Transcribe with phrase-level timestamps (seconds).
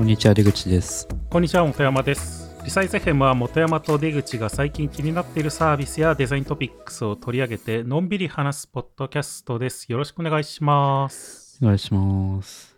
[0.00, 2.58] こんにちは出口ですこんにちは、本山です。
[2.64, 9.92] リサイズ FM は本山と出口が最近気になっているサービスやデザイントピックスを取り上げて、のんびり話すポッドキャストです。
[9.92, 11.58] よろしくお願いします。
[11.62, 12.74] お願いします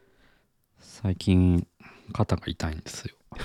[0.80, 1.64] 最近
[2.12, 3.14] 肩が痛いんですよ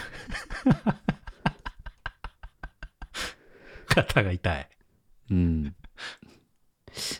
[3.90, 4.70] 肩が痛い。
[5.30, 5.76] うん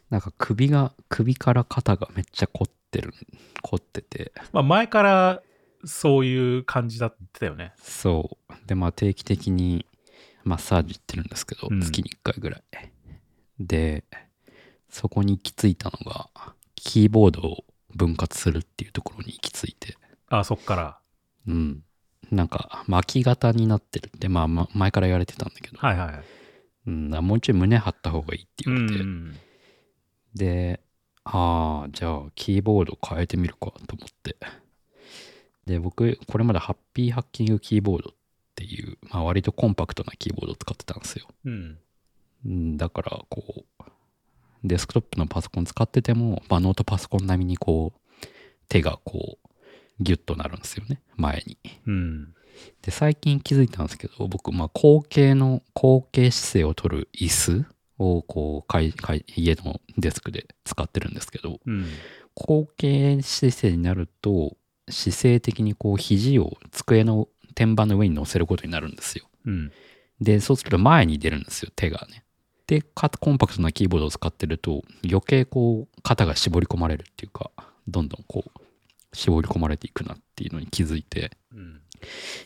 [0.10, 3.14] なんか首が首から肩がめっちゃ凝ってる
[3.62, 5.44] 凝っててまあ、前から
[5.86, 7.74] そういう感じだったよね。
[7.78, 8.68] そう。
[8.68, 9.86] でまあ定期的に
[10.44, 11.82] マッサージ行ってるんですけど、うん。
[11.82, 12.64] 月に1回ぐらい。
[13.60, 14.04] で
[14.90, 16.30] そこに行き着いたのが
[16.76, 19.96] キーボードを分割するっていうところに行き着いて。
[20.30, 21.00] あ、そっから。
[21.48, 21.84] うん。
[22.32, 26.24] なんか巻き型になってるってまあ、ま前から言われてたんだけど、はいはいはい。
[26.88, 29.36] うん、もうちょい胸張った方がいいってう言われて、ん。
[30.36, 30.82] で
[31.24, 34.38] ああじゃあキーボード変えてみるかと思って
[35.68, 38.14] で僕これまでハッピーハッキングキーボードっ
[38.56, 41.78] ていう、まあ、割とコンパクトなキーボードを使ってたんですよ、うん。
[42.46, 43.84] うん、だからこう
[44.64, 48.26] デスクトップのパソコン使ってても、まあ、ノートパソコン並みにこう
[48.70, 49.50] 手がこう
[50.00, 52.34] ギュッとなるんですよね前にうん。
[52.82, 57.66] で最近気づいたんですけど僕まあ後傾の後傾姿勢を取る椅子
[58.00, 58.80] をこう
[59.36, 61.86] 家のデスクで使ってるんですけどうん。
[62.34, 64.56] 後傾姿勢になると
[64.90, 69.72] 姿勢的にこう肘を机の天板の上に乗せることになるんですようん。
[70.22, 72.24] でそうすると前に出るんですよ手がね
[72.68, 77.52] でかコンパクトなキーボードを使ってると余計こう肩が絞り込まれるっていうか
[77.88, 78.62] どんどんこう
[79.14, 81.82] 絞り込まれていくなっていうのに気づいてうん。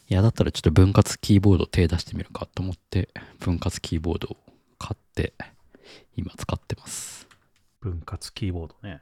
[0.09, 4.37] いやだったらちょっと分割キーボード手出してみるかと思って分割キーボードを
[4.77, 5.33] 買って
[6.15, 7.27] 今使ってます
[7.81, 9.01] 分割キーボードね。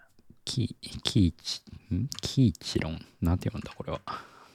[0.50, 1.61] キーキーチ
[1.94, 2.09] ん？
[2.22, 4.02] キーチロンなんて読むんだこれは。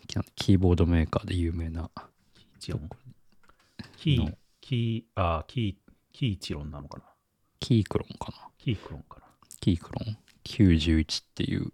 [0.08, 1.88] キキーボードメーカーで有名な。
[2.58, 7.04] キーの、キー、あ、キー、キーチロンなのかな？
[7.60, 8.48] キークロンかな？
[8.58, 9.26] キークロンかな？
[9.60, 11.72] キークロン91っていう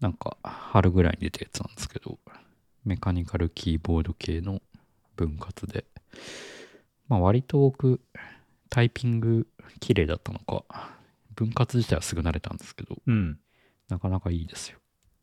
[0.00, 2.18] なんか春ぐらいに出たやつなんですけど
[2.84, 4.60] メカニカルキーボード系の
[5.14, 5.84] 分割で。
[7.06, 8.00] まあ割と僕
[8.68, 9.46] タイピング
[9.78, 10.97] 綺麗だったのか
[11.38, 13.38] 分割自体はすぐ慣れたんですけどうん。
[13.88, 14.78] なかなかいいですよ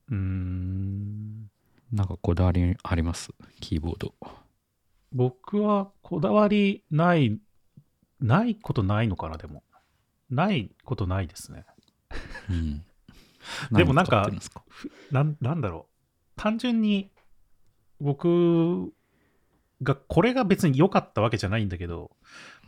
[0.09, 1.49] うーん。
[1.91, 3.31] なんかこだわりあります？
[3.59, 4.13] キーボード
[5.11, 7.39] 僕はこだわりない、
[8.19, 9.63] ないことないのかな、でも。
[10.29, 11.65] ないことないですね。
[12.49, 12.83] うん
[13.71, 14.29] でもなんか
[15.11, 15.93] なんなんだろう。
[16.35, 17.11] 単純に
[18.01, 18.91] 僕
[19.83, 22.11] が、これが別に良かったわけじゃないんだけど、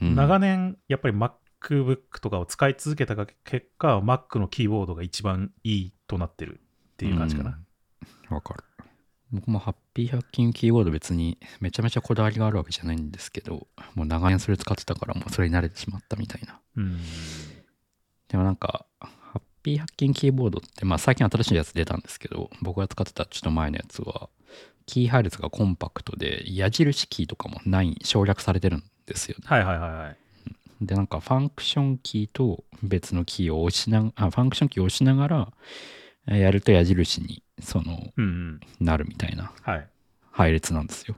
[0.01, 1.15] うん長年やっぱり
[1.61, 6.59] MacBook とかを使い続けたが結果、Mac のキーボードが一番いいとなってる
[6.93, 7.49] っていう感じかな。
[7.51, 7.67] うん
[8.29, 8.63] わかる
[9.31, 16.97] 僕もハッピーハッキングキーボード別にめちゃめちゃこだわりがあるわけじゃないんですけどもう長年それ使ってたからもうそれに慣れてしまったみたいなうん。
[18.29, 24.29] でもなんか Happy Hacking Keyboard ってまあ最近新しいやつ出たんですけど僕が使ってたちょっと前のやつは
[24.85, 30.17] キー配列がコンパクトで矢印キーとかもない省略されてるんですよねはいはいはいはい。
[30.81, 35.53] でなんかファンクションキーと別のキーを押しなあファンクションキーを押しながら
[36.27, 38.59] えーやると矢印にそのうんうん。
[38.79, 39.87] なるみたいなはい。
[40.31, 41.17] 配列なんですよ。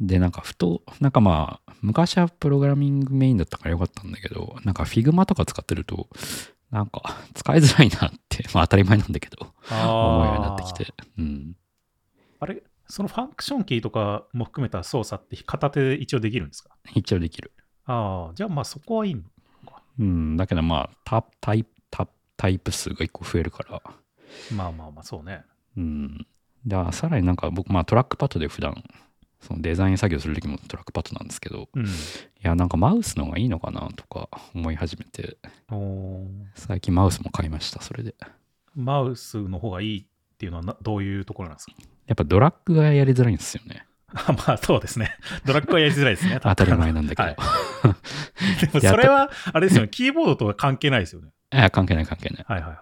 [0.00, 6.08] で、なんかふと、なんかまあ、昔はプログラミングメインだったからよかったんだけど、なんか Figma とか使ってると、
[6.70, 10.94] なんか使いづらいなって、 まあ当たり前なんだけど、思うようになってきて。
[11.18, 11.56] うん。
[12.40, 12.62] あれ？
[12.86, 16.70] そのファンクションキーとかも含めた操作って片手で一応できるんですか？
[16.94, 17.52] 一応できる。
[17.88, 19.22] ああ、じゃあまあそこはいいの
[19.66, 19.82] か。
[19.98, 20.36] うん。
[20.36, 22.06] だけどまあ、タタイプ、タ
[22.36, 23.82] タイプ数が一個増えるから、
[24.54, 25.42] まあまあまあ、そうね。
[25.76, 26.26] うん。
[26.66, 28.84] で、さらになんか僕、まあトラックパッドで普段、
[29.40, 31.86] そのデザイン作業するときもトラックパッドなんですけど、うん。
[31.86, 31.88] い
[32.42, 35.38] や、なんかマウスの方がいいのかなとか思い始めて、
[36.54, 38.14] 最近マウスも買いました、それで。
[38.74, 41.72] マウスの方がいいっていうのはなどういうところなんですか？
[42.06, 43.86] やっぱドラッグがやりづらいんですよね。
[44.14, 45.16] あ まあそうですね。
[45.44, 46.40] ドラッグはやりづらいですね。
[46.42, 47.22] 当たり前なんだけど。
[47.22, 47.36] はい
[48.60, 51.30] でもそれは、あれですよね、キーボードとは関係ないですよね。
[51.52, 52.44] いや、関係ない関係ない。
[52.48, 52.78] はいはいはい。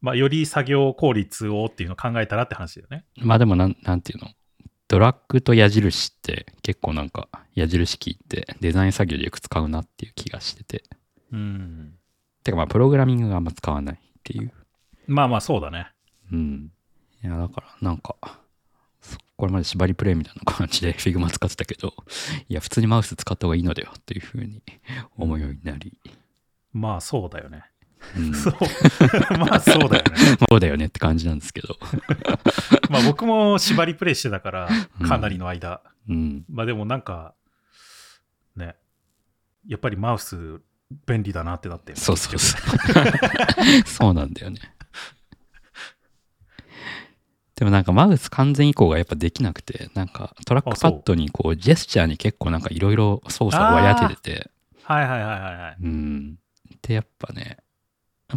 [0.00, 3.04] まあ、より作業効率をっていうのを考えたらって話だよね。
[3.16, 4.30] まあでもなん、なんていうの？
[4.88, 10.84] ドラッグと矢印って結構なんか矢印キーってデザイン作業でよく使うなっていう気がしてて。
[11.32, 11.94] うん。
[12.44, 14.52] てかまあプログラミングがあんま使わないっていう。
[15.08, 15.88] まあまあそうだね。
[16.32, 16.70] うん。
[17.24, 18.30] いや、だからなんか、そ
[19.36, 21.94] これまで縛りプレイみたいな感じで Figma 使ってたけど、
[22.48, 24.62] いや、普通にマウス使った方がいいのだよっていうふうに
[25.16, 25.98] 思うようになり。
[26.72, 27.64] まあそうだよね。
[28.16, 28.54] うん そう。
[29.38, 30.36] まあそうだよね。
[30.50, 31.78] そうだよねって感じなんですけど。
[32.90, 34.68] まあ僕も縛りプレイしてたから、
[35.00, 35.82] うんかなりの間。
[36.08, 36.44] うん。
[36.48, 37.34] まあでもなんか、
[38.54, 38.76] ね、
[39.66, 40.60] やっぱりマウス
[41.06, 41.96] 便利だなってなって。
[41.96, 42.62] そうそう結そう。
[43.86, 44.60] そうなんだよね。
[47.56, 54.50] でもなんかマウス完全移行がやっぱできなくて、なんかトラックパッドにこうジェスチャーに結構なんかいろいろ操作をやっててて、
[54.86, 55.76] 局はいはいはいはいはい。
[55.82, 56.38] うん。
[56.82, 57.58] で、やっぱね、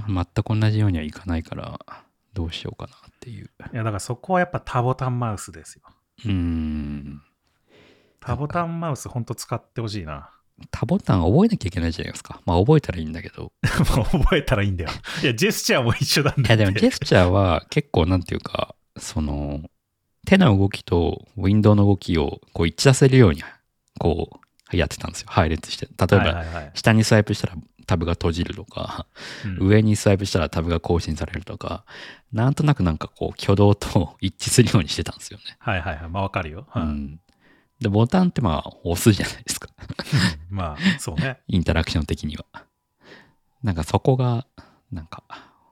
[0.08, 1.80] 全く同じようにはいかないから、
[2.34, 3.50] どうしようかなっていう。
[3.74, 5.82] いやだからそこはやっぱ多ボタンマウスですよ。
[6.26, 7.22] うん。
[8.20, 10.32] 多ボタンマウスほんと使ってほしいな。
[10.72, 12.42] 多ボタン覚えなきゃいけないじゃないですか。
[12.46, 13.52] まあ覚えたらいいんだけど。
[13.96, 14.90] もう覚えたらいいんだよ。
[15.22, 16.66] いや、ジェスチャーも一緒なんいやだって。
[16.66, 19.62] でもジェスチャーは結構なんていうか、その、
[20.26, 23.44] 手の動きとウィンドウの動きをこう一致させるように、
[24.00, 24.40] こ
[24.74, 25.28] うやってたんですよ。
[25.30, 25.88] 配列して。
[25.88, 26.44] 例えば、
[26.74, 27.56] 下にスワイプしたら
[27.90, 29.08] タブが閉じるとか、
[29.44, 31.86] うん上にスワイプしたらタブが更新されるとか、
[32.32, 35.58] なんとなくなんかこう挙動と 一致するようにしてたんですよね。
[35.58, 36.10] はいはいはい。
[36.10, 36.68] まあわかるよ。
[36.76, 37.20] ううんん。
[37.80, 39.70] で、ボタンってまあ押すじゃないですか。
[40.50, 41.40] まあ、そうね。
[41.48, 42.46] インタラクション的には。
[43.64, 44.46] なんかそこが、
[44.92, 45.24] なんか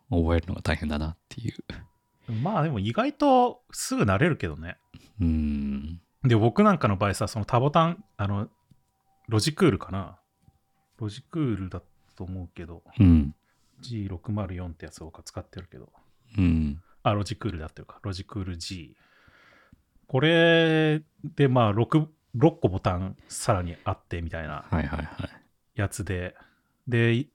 [0.09, 1.53] 覚えるのが大変だなっていう。
[2.27, 4.77] まあでも意外とすぐ慣れるけどね。
[5.21, 6.01] うん。
[6.23, 8.49] で、僕なんかの場合さ、その多ボタン、あの、
[9.27, 10.19] ロジクールかな。
[10.97, 11.81] ロジクールだ
[12.15, 13.35] と思うけど、うん。
[13.81, 15.89] G604 ってやつを僕は使ってるけど、
[16.37, 16.81] うん。
[17.03, 17.99] あ、ロジクールであってるか。
[18.03, 18.95] ロジクール G。
[20.07, 21.01] これ
[21.35, 22.07] でまあ6、
[22.37, 25.09] 6個ボタンさらにあってみたいなはいはいはい。
[25.75, 26.35] やつで、
[26.87, 27.27] で、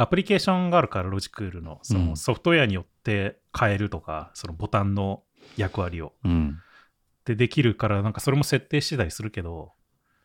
[0.00, 5.22] アプリケーションがあるから、ロジクールの、そうんのソフトウェアによって変えるとか、そのボタンの
[5.58, 6.14] 役割を。
[6.24, 6.58] うん。
[7.26, 9.72] でできるから、なんかそれも設定してたりするけど、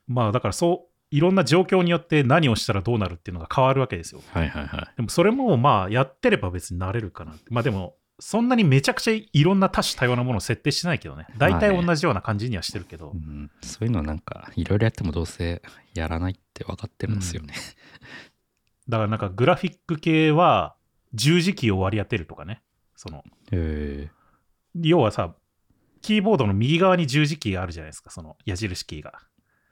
[0.07, 4.21] まあだからそう、いろんな状況によって何をしたらどうなるっていうのが変わるわけですよ。
[4.31, 4.93] はいはいはい。
[4.95, 7.33] でもそれもまあやってれば別になれるかな。
[7.49, 11.27] まあでも、そんなにめちゃくちゃいろんな多種多様なものを設定してないけどね。
[11.37, 13.11] 大体まあね同じような感じにはしてるけど。
[13.11, 15.61] うん、そういうのなんかいろいろやってもどうせ
[15.93, 17.53] やらないって分かってるんですよね。
[18.89, 20.75] だからなんかグラフィック系は
[21.13, 22.61] 十字キーを割り当てるとかね。
[22.95, 23.23] その、
[24.81, 25.35] 要はさ、
[26.01, 29.13] キーボードの右側に十字キーがあるじゃないですか、その矢印キーが。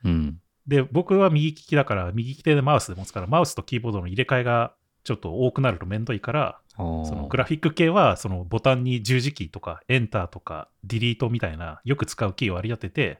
[0.03, 0.39] うん。
[0.67, 4.73] で、僕は右利きだから、右利き手でマウスで持つから、マウスとキーボードの入れ替えが
[5.03, 13.19] ちょっと多くなるとめんどいから、そそのグラフィック系はそのボタンに十字キーとかエンターとかディリートみたいなよく使うキーを割り当てて、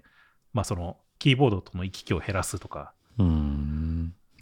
[0.54, 3.93] まあそのキーボードとの行き来を減らすとか、うーん。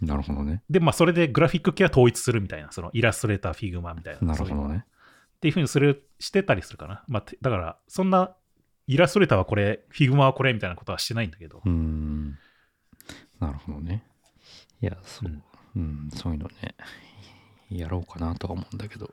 [0.02, 0.62] なるほどね。
[0.68, 4.28] で、まあそれでグラフィック系は統一するみたいな、そのイラストレーター、フィグマみたいな。
[4.28, 4.84] なるほどね。
[5.36, 7.04] っていうふうにする、してたりするかな。
[7.08, 8.34] まあてだから、そんな
[8.86, 11.68] イラストレーターはこれ、 Figma はこれみたいなことはしてないんだけどう。
[11.68, 12.38] ーん。
[13.38, 14.04] なるほどね。
[14.80, 15.32] いや、そうう。
[15.32, 15.42] ん
[15.74, 16.74] うん、そういうのね、
[17.70, 19.10] やろうかなとは思うんだけど。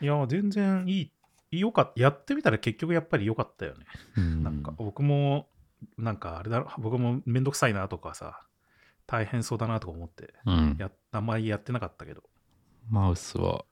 [0.00, 1.10] いや、全然い
[1.50, 2.00] い、よかった。
[2.00, 3.84] やってみたら結局やっぱり良かったよね。
[4.16, 4.42] うん。
[4.42, 5.48] なんか僕も、
[5.96, 8.40] なんかあれだろ、僕もめんどくさいなとかさ、
[9.08, 10.76] 大変そうだなとか思って、うん。
[10.78, 12.22] やあんまりやってなかったけど。
[12.90, 13.64] マウスは、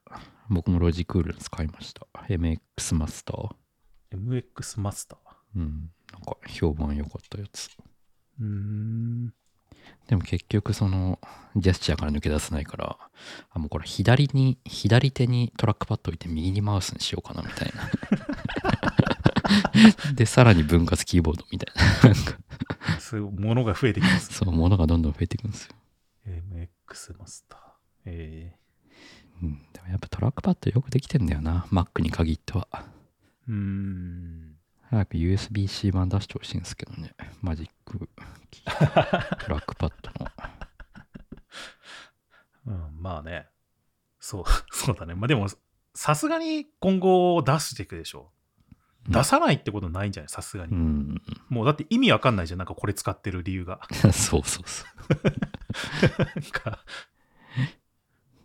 [0.49, 2.07] 僕もロジクール使いました。
[2.29, 3.55] MX マスター。
[4.13, 5.19] MX マスター？
[5.57, 5.91] うん。
[6.13, 7.69] なんか評判良かったやつ。
[8.41, 9.35] うーん。
[10.09, 11.21] でも結局その
[11.55, 12.99] ジェスチャーから抜け出せないから、
[13.51, 17.91] あ、もうこれ左に、左手にトラックパッド置いて右にマウスにしようかなみたいな。
[20.17, 21.75] で、さらに分割キーボードみたい
[22.11, 22.46] な。
[23.21, 24.33] なんかそういうものが増えてきます。
[24.33, 25.75] そう、ものがどんどん増えていくんですよ。
[26.27, 27.61] MX Master。
[28.07, 28.57] え
[29.43, 29.59] うん。
[29.73, 31.67] でもやっぱトラックパッドよくできてんだよな。
[31.71, 32.69] Mac に限っては。
[32.73, 32.83] ー、
[33.49, 34.57] うーん。
[34.91, 37.15] 早く USB-C 版出してほしいんですけどね。
[37.43, 38.09] マジック
[38.65, 38.71] ト
[39.49, 40.31] ラックパッドの。
[42.89, 43.49] うん、まあね。
[44.21, 44.45] そう、
[44.75, 45.15] そうだね。
[45.15, 45.49] まあでも、
[45.95, 48.33] さすがに今後出していくでしょ。
[49.09, 50.29] 出さないってことないんじゃない？
[50.29, 50.73] さすがに。
[50.73, 51.23] うん。
[51.49, 52.59] もうだって意味わかんないじゃん。
[52.59, 53.81] なんかこれ使ってる理由が。
[53.95, 54.65] そうそうそう。
[56.41, 56.85] なんか、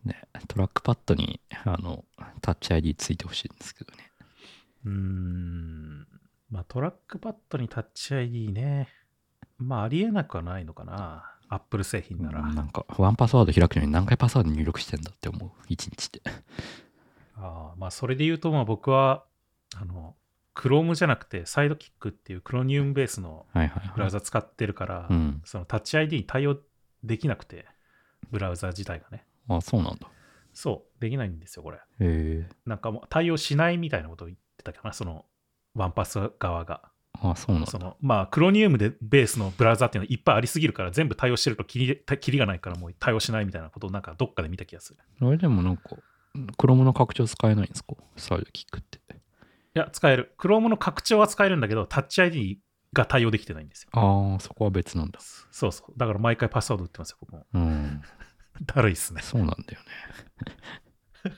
[0.03, 2.05] ね、トラックパッドにあの
[2.41, 4.11] タッチ ID ついてほしいんですけどね。
[4.85, 6.07] うーん。
[6.49, 8.87] まあトラックパッドにタッチ ID ね。
[9.57, 11.27] まあありえなくはないのかな。
[11.49, 12.41] Apple 製品なら。
[12.41, 16.21] なんか、1Password 開くのに何回パスワード入力してんだって思う、一日で。
[17.35, 19.25] ああまあそれで言うと、まあ僕は、
[19.75, 20.15] あの、
[20.55, 23.45] Chrome じゃなくて、サイドキックっていうクロニウムベースの。
[23.53, 25.41] ブラウザ使ってるから、うん。
[25.45, 26.57] そのタッチ ID に対応
[27.03, 27.65] できなくて、
[28.31, 29.25] ブラウザ自体がね。
[29.47, 30.07] あ、そうなんだ。
[30.53, 31.77] そう、できないんですよ、これ。
[31.77, 32.49] へえ。
[32.65, 35.25] なんかもう対応しないみたいなことを言ってたかな、その
[35.73, 36.91] ワンパス側が。
[37.21, 37.71] あ、そうなんだ。
[37.71, 44.99] そのまあ、クロニウムでベースのブラウザっていうのはいっぱいありすぎるから、全部対応してるとキリキリがないからもう対応しないみたいなことをなんかどっかで見た気がする。
[45.21, 45.97] あれでもなんか、
[46.57, 47.95] Chrome の拡張使えないんですか？
[48.15, 49.00] サイドキックって。
[49.75, 50.33] いや、使える。
[50.37, 52.59] Chrome の拡張は使えるんだけど、タッチ ID
[52.93, 53.89] が対応できてないんですよ。
[53.93, 55.19] ああ、そこは別なんだ。
[55.51, 55.93] そうそう。
[55.97, 57.45] だから毎回パスワード打ってますよ、僕も。
[57.53, 58.01] うん。
[58.65, 59.21] だるいっすね。
[59.21, 59.79] そうなんだよ
[61.23, 61.33] ね。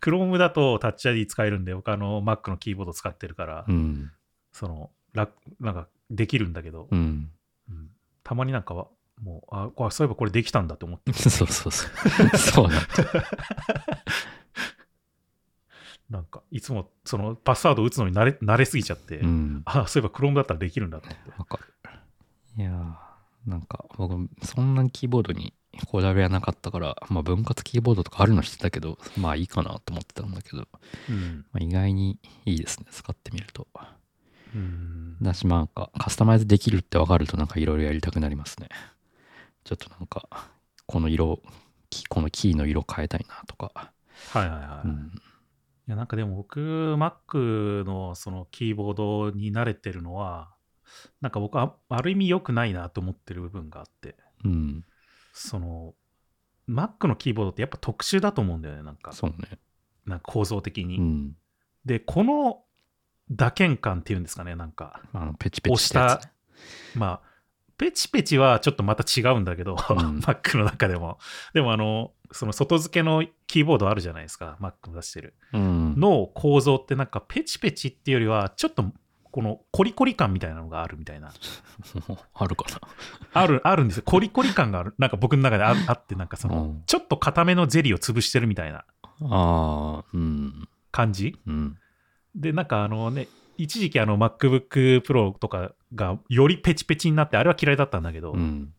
[0.00, 4.12] Chrome だとタッチ ID 使えるんで、僕あの Mac のキーボード使ってるから、うん。
[4.52, 7.30] その、楽、なんかできるんだけど、うん。
[7.68, 7.90] うん
[8.22, 8.86] たまになんかは、
[9.20, 12.38] もう、あ、こそういえばこれできたんだって思って、そうそうそう。
[12.38, 12.86] そうなんだ。
[16.10, 19.62] なんか、いつもそのパスワード打つのに慣れ慣れすぎちゃって、うん。
[19.64, 21.30] あ、そういえば Chrome だったらできるんだと思って。
[21.38, 21.64] わかる。
[22.56, 25.54] いやー、なんか僕、そんなにキーボードに
[25.86, 30.66] こだわりはなかったから、まあ分割キーボードとかあるの知ってたけど、まあいいかなと思ってたんだけど、
[31.08, 31.44] うん。
[31.52, 33.68] まあ、意外にいいですね、使ってみると。
[34.54, 38.68] うんだし、まあなんかカスタマイズできるって分かるとなんかいろいろやりたくなりますね。
[39.64, 40.50] ちょっとなんか、
[40.86, 41.40] この色、
[41.88, 43.92] きこのキーの色変えたいなとか。
[44.30, 44.88] はいはいはい。
[44.88, 45.12] いうん。
[45.90, 50.54] や、なんかでも僕、Mac のそのキーボードに慣れてるのは、
[51.20, 54.84] なんか僕はある意味良くないなと思ってる部分があって、うん。
[55.32, 55.94] その、
[56.68, 59.58] Mac のキーボードってやっぱ特殊だと思うんだよね、なんか、そうね。
[60.06, 60.98] なんか構造的に。
[60.98, 61.36] うん。
[61.84, 62.62] で、この
[63.30, 66.32] 打鍵感っていうんですかね、なんか、あの、ペチペチしたやつね。
[66.94, 67.20] まあ、
[67.78, 69.76] ペチペチはちょっとまた違うんだけど、ん
[70.22, 71.18] Mac の中でも。
[71.54, 75.34] でも、あの、その外付けのキーボードあるじゃないですか、Mac の出してる。
[75.52, 75.94] うん。
[75.98, 78.84] の構造ってなんかペチペチっていうよりは、ちょっと
[79.30, 81.32] このコリコリ感みたいなのがあるみたいな。
[82.34, 82.80] あるかな。
[83.32, 84.02] ある、あるんですよ。
[84.04, 84.94] コリコリ感がある。
[84.98, 88.84] なんか僕の中でああって、なんかその、うんちょっと固めのゼリーを潰してるみたいな
[89.22, 90.68] ああ、うん。
[90.90, 91.38] 感じ？
[91.46, 91.78] うん。
[92.34, 98.72] で、なんかあのね、一時期あの MacBook Pro とかがよりペチペチになって、あれは嫌いだったんだけど、うん。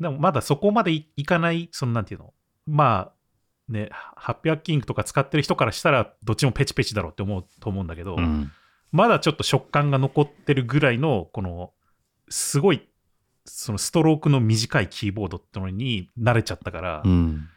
[0.00, 2.32] でもまだそこまでいいかない、そのなんていうの、
[2.66, 3.12] ま
[3.68, 8.50] あ、ね、ハッピーハッキングとか使ってる人からしたら、どっちもペチペチだろうって思うと思うんだけど、うん。
[8.90, 11.72] まだちょっと食感が残ってるぐらいの、この、
[12.28, 12.88] すごい、
[13.44, 17.48] そのストロークの短いキーボードってのに慣れちゃったから、うん。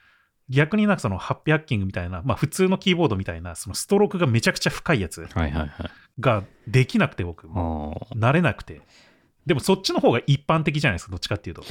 [0.48, 5.28] 逆になんかそのハッピーハッキングみたいな、まあ普通のキーボードみたいな、そのストロークがめちゃくちゃ深いやつ。
[6.20, 7.48] ができなくて僕。
[7.48, 8.82] 慣れなくて。
[9.46, 11.64] でもそっちの方が一般的じゃないですか、どっちかっていうと。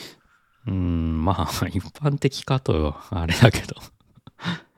[0.66, 3.76] うん、まあ、一般的かと、あれだけど。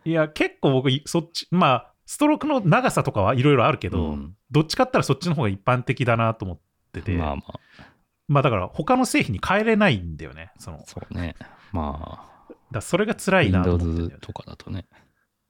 [0.05, 6.59] いや、結構僕、いそっち、まあ、ストロークの長さとかはいろいろあるけど、うんどっちかったらそっちの方が一般的だなと思っ
[6.93, 7.61] てて、まあまあ、
[8.28, 10.52] まあだから他の製品に変えれないんだよね。
[10.61, 11.35] そのそうね。
[11.73, 14.87] まあ、らそれが辛いなと思ってねとかだとね。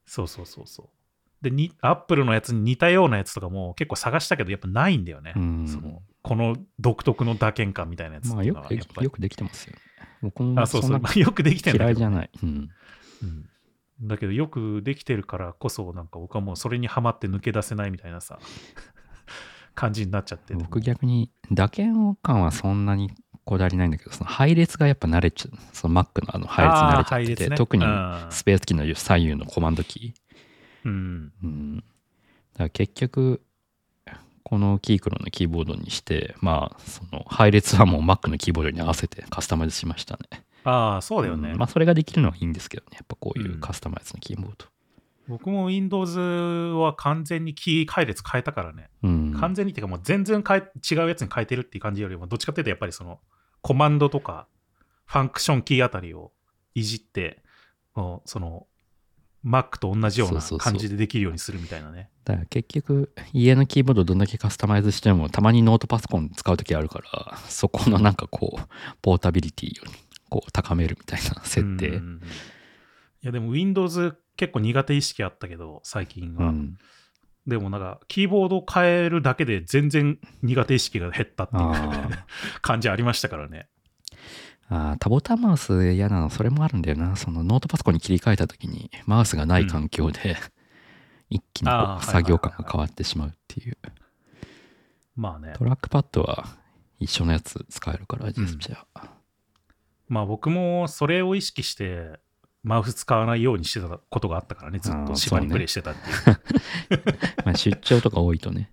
[0.07, 0.89] そうそうそうそう。
[1.43, 5.35] で、に、アップルのやつに似たようなやつとかも結構探したけど、やっぱないんだよね。
[5.37, 9.01] うんそのこの独特の打鍵感みたいなやつっていうまあよくでのはやっぱり。
[9.01, 9.81] きよくできてますよね。
[10.23, 10.91] 僕もあ、そうそう。
[10.91, 12.31] んなまあよくできてんだけど、嫌いじゃない。
[12.43, 12.71] うん。
[13.23, 13.49] うん
[14.01, 18.39] だけど、よくできてるからこそ、なんか僕はもうそれにはまって抜け出せないみたいなさ、
[19.75, 20.55] 感じになっちゃって。
[20.55, 21.89] 僕逆に、打鍵
[22.23, 23.11] 感はそんなに
[23.45, 25.59] こだわりないんだけど、その配列がやっぱ慣れちゃう。
[25.73, 30.89] その Mac のあの配列に慣れちゃってて、ね特にうんスペースキーの左右のコマンドキー。
[30.89, 31.33] うん。
[31.43, 31.77] うん。
[31.77, 31.85] だか
[32.65, 33.43] ら結局、
[34.49, 40.45] このキークロのキーボードにして、まあ、その配列はもう Mac のキーボードに合わせてカスタマイズしましたね。
[40.63, 41.55] ああ、そうだよね。
[41.55, 42.91] んまあ、それができるのはいいんですけどね。
[42.93, 44.67] やっぱこういううんカスタマイズのキーボード。
[45.27, 46.21] 僕も Windows
[46.77, 48.89] は完全にキー配列変えたからね。
[49.03, 49.33] うん。
[49.33, 53.19] 完全にっていうかもう全然変え違うやつに変えてるっていう感じよりもどっちかっていうとやっぱりその
[53.63, 54.47] コマンドとか
[55.07, 56.31] ファンクションキーあたりを
[56.77, 57.43] いじって
[57.97, 58.69] その
[59.45, 62.11] Mac と同じような感じでできるようにするみたいなね。
[62.25, 68.69] だから結局、家のキーボードどんだけカスタマイズしても、たまにノートパソコン使うときあるから、 そこのなんかこう、
[69.03, 69.93] ポータビリティを
[70.29, 71.89] こう高めるみたいな設定。
[71.89, 72.21] うんうんうん
[73.23, 76.79] いやでも Windows 結構苦手意識あったけど最近は、うん。
[77.45, 82.27] でもなんかキーボードを変えるだけで全然苦手意識が減ったっていうあ
[82.63, 83.69] 感じありましたからね
[84.69, 87.17] あー、タボタンマウス嫌なの、それもあるんだよな。
[87.17, 90.37] そのノートパソコンに切り替えたときに、マウスがない環境で、
[91.31, 91.71] 一気に
[92.03, 93.77] 作業感が変わってしまうっていう。
[95.17, 96.47] まあねトラックパッドは
[97.01, 99.09] 一緒のやつ使えるから、ジェスチャー。
[100.09, 102.21] まあ僕もそれを意識して
[102.63, 107.03] マウス使わないようにしてたことがあったからねずっと縛りプレイしてたっていう
[107.45, 108.73] まあ出張とか多いとね。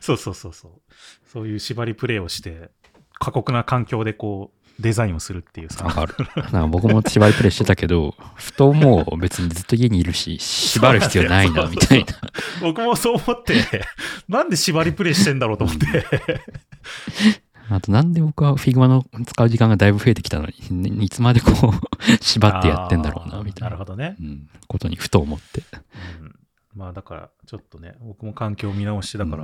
[0.00, 0.92] そうそうそうそう
[1.26, 2.70] そういう縛りプレイをして
[3.14, 6.14] 過酷な環境でこうデザインをするっていうさわかる。
[6.36, 12.14] なんか僕も縛りプレイしてたけど、 ふともう別にずっと家にいるし、縛る必要ないな、みたいな。
[12.60, 13.54] 僕もそう思って
[14.28, 15.86] なんで縛りプレイしてんだろうと思って
[17.70, 21.52] あとなんで僕は Figma の使う時間がだいぶ増えてきたのに、ねいつまでこう、
[22.22, 24.16] 縛ってやってんだろうな、みたいななるほどね。
[24.20, 25.62] うん、ことにふと思って。
[26.20, 26.34] うん、
[26.74, 29.42] まあだから、ちょっとね、僕も環境を見直して、だから、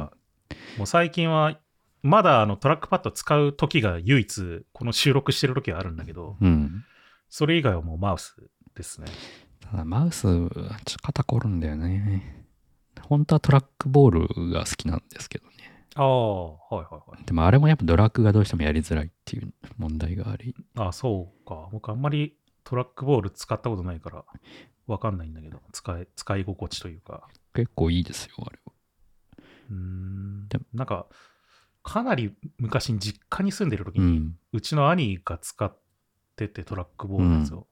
[0.77, 1.59] もう最近は、
[2.03, 6.85] まだあのトラックパッド使う時が唯一、この収録してる時はあるんだけど、うん。
[7.29, 8.37] それ以外はもうマウス
[8.75, 9.09] ですね。
[9.61, 10.49] ただマウス、ちょっ
[10.87, 12.47] と肩凝るんだよね。
[13.03, 15.55] 本当はトラックボールが好きなんですけどね。
[15.95, 17.25] ああ、はいはいはい。
[17.25, 20.55] でもあれもやっぱドラッグがどうしてもやりづらいっていう問題があり。
[20.77, 21.69] ああ、そうか。
[21.73, 24.25] 僕あんまりトラックボール使ったことないから、
[24.87, 27.29] わかんないんだけど、使い、使い心地というか。
[27.55, 28.73] 結構いいですよ、あれは。
[29.71, 30.65] うーんでも。
[30.73, 31.07] なんか、
[31.83, 34.39] かなり昔に実家に住んでる時に、うん。
[34.53, 35.75] うちの兄が使っ
[36.37, 37.67] ててトラックボールなんですよ。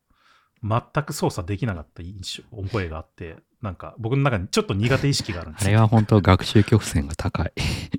[0.62, 5.68] 全く操作できなかった印象、覚えがあって、なんか僕の中にちょっと苦手意識があるんですよ。
[5.70, 7.52] あれは本当学習曲線が高い。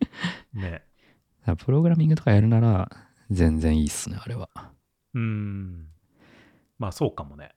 [0.54, 0.84] ね。
[1.60, 2.92] プログラミングとかやるなら
[3.30, 4.50] 全然いいっすね、あれは。
[5.14, 5.88] うーん。
[6.78, 7.52] まあそうかもね。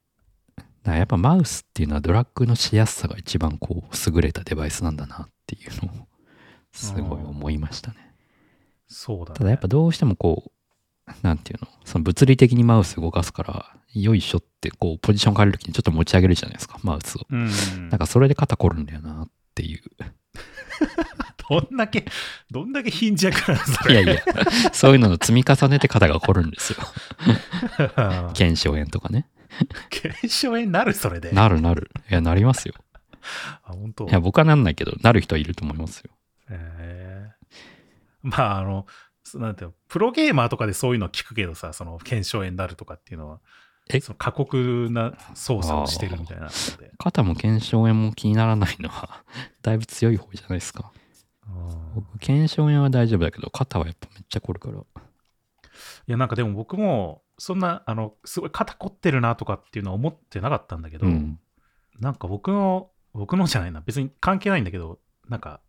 [0.84, 6.06] らやっぱマウスっていうのはドラッグのしやすさが一番こう優れたデバイスなんだなっていうのを
[6.72, 8.09] すごい思いましたね。
[8.90, 9.38] そうだね。
[9.38, 10.50] ただやっぱどうしてもこ
[11.06, 17.26] う、なんていうの、その物理的にマウス動かすから、よいしょってこうポジション変えるときにちょっと持ち上げるじゃないですか、マウスを。
[17.30, 17.88] うん。
[17.88, 19.82] なんかそれで肩凝るんだよなっていう。
[21.48, 22.04] どんだけ、
[22.50, 24.02] どんだけ貧弱なのそれ。
[24.02, 24.22] いやいや、
[24.72, 26.78] そういうのの積み重ねて肩が凝るんですよ。
[27.96, 28.30] や。
[28.34, 29.28] 腱鞘炎とかね。
[29.88, 31.32] 検証になるそれで。
[31.32, 31.90] なるなる。
[32.08, 32.74] いや、なりますよ。
[33.64, 36.10] あ、本当いや、僕はなんないけど、なる人はいると思いますよ。
[36.50, 37.09] えー
[38.22, 38.86] まあ、あの、
[39.24, 43.40] そなんていうのプロゲーマーとかでそういうの聞くけどさ、その検証になるとかっていうのは、
[43.88, 44.00] え？
[44.00, 46.48] その過酷な操作をしてるみたいなの
[46.78, 46.92] で。
[46.98, 49.24] 肩も腱鞘炎も気にならないのは、
[49.62, 50.92] だいぶ強い方じゃないですか。
[51.48, 54.78] うん僕、腱鞘炎は大丈夫だけど、肩はやっぱめっちゃ凝るから。
[54.78, 54.82] い
[56.06, 61.40] や、なんかでも僕も、そんな、あの、すごい肩凝ってるなとかっていうのは思ってなかったんだけど、うん。
[61.98, 65.60] なんか僕の、僕のじゃないな、別に関係ないんだけど、なんか、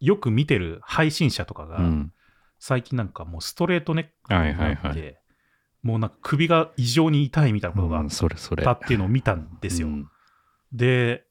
[0.00, 2.12] よく見てる配信者とかが、うん。
[2.60, 4.84] 最近なんかもうストレートネックはいにはいはい。
[4.84, 5.20] なって、
[5.82, 8.02] もうなんか首が異常に痛いみたいなことがあ。
[8.02, 9.88] ったっていうのを見たんですよ。
[9.88, 10.08] うん
[10.72, 11.24] で、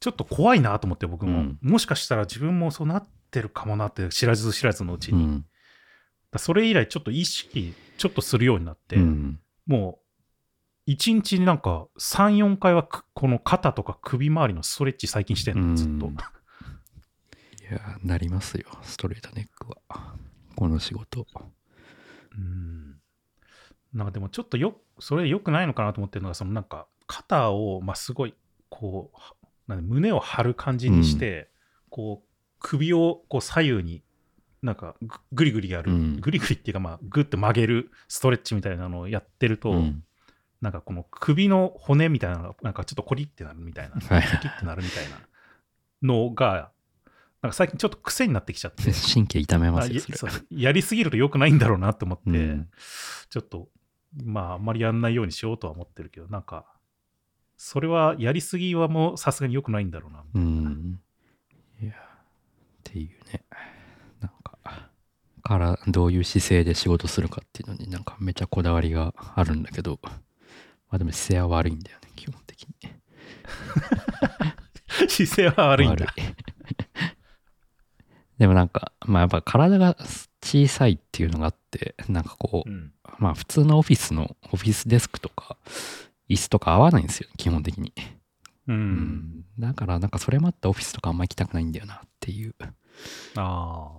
[0.00, 5.46] ちょっと怖いなと思って僕も、うんもしかしたら自分もそうなってるかもなって知らず知らずのうちに、うん。
[6.32, 9.40] らそれ以来ちょっと意識ちょっとするようになって、うん。
[9.66, 9.98] も
[10.86, 16.10] う1日になんか3、4回はくこの肩とか首周りのストレッチ最近してんの、ずっと
[17.70, 20.16] や、なりますよ、ストレートネックは。
[20.56, 21.26] この仕事。
[22.36, 22.96] うん。
[23.92, 28.34] なんかでもちょっとよそれ良くないのかなと思ってるのがそのなんか肩をまあすごい
[28.68, 29.34] こうは
[29.66, 31.48] なんで胸を張る感じにして、
[31.88, 32.28] こう
[32.60, 34.02] 首をこう左右に
[34.62, 36.20] なんかぐぐりぐりやる、うん。
[36.20, 40.04] ぐりぐりっていうかまあグッて曲げるストレッチみたいなのをやってると、うん。
[40.60, 43.96] なんかこの首の骨みたいなのがなんかちょっとコリってなるみたいな。
[43.96, 44.22] はい。
[44.22, 45.20] コキってなるみたいな
[46.02, 46.70] のが
[47.42, 50.32] なんか最近ちょっと癖になってきちゃって 神経痛めまあすよ、それ。
[50.50, 52.68] やりすぎると良くないんだろうなと思って、うん
[53.30, 53.68] ちょっと、
[54.24, 56.66] まあ、あんまりやんないようにしようとは思ってるけど、なんか、
[57.56, 60.24] それはやりすぎはもうさすがに良くないんだろうな。
[60.34, 61.00] うん。
[61.80, 61.94] いや、っ
[62.82, 63.44] ていうね。
[64.18, 64.58] なんか、
[65.42, 70.10] から、どういう姿勢で仕事するかっていうのになんかめちゃこだわりがあるんだけど、ま
[70.90, 72.74] あでも姿勢は悪いんだよね、基本的に。
[75.08, 76.06] 姿勢は悪いんだ。
[76.06, 76.40] 悪い
[78.40, 79.94] でもなんか、まあやっぱ体が
[80.42, 82.92] 小さいっていうのがあって、なんかこうう、ん。
[83.18, 85.58] まあ普通のオフィスのオフィスデスクとか
[86.30, 87.92] 椅子とか合わないんですよ、基本的に。
[88.66, 88.72] う。
[88.72, 89.44] うんん。
[89.58, 92.54] だからなんかそれもあってオフィスとかあんま行きたくないんだよなっていう。
[92.62, 92.70] あ
[93.36, 93.90] あ。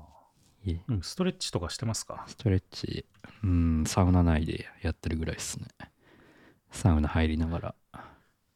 [0.88, 2.24] うんストレッチとかしてますか？
[2.28, 3.06] ストレッチ、
[3.44, 5.68] うん、サウナ内でやってるぐらいですね。
[6.72, 7.76] サウナ入りながら。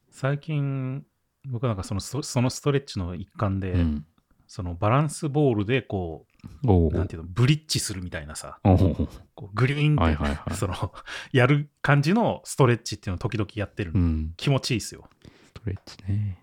[0.10, 1.06] 最近、
[1.48, 4.06] 僕なんかそのそそのストレッチの一環で、うん。
[4.48, 6.26] そのバランスボールでこ
[6.66, 10.94] おう、なんていうの、ブリッジするみたいなさ、こうグリーンって、はいはいはい その、
[11.32, 14.34] やる感じのストレッチっていうのを時々やってる、うん。
[14.38, 15.10] 気持ちいいですよ。
[15.48, 16.40] ストレッチね。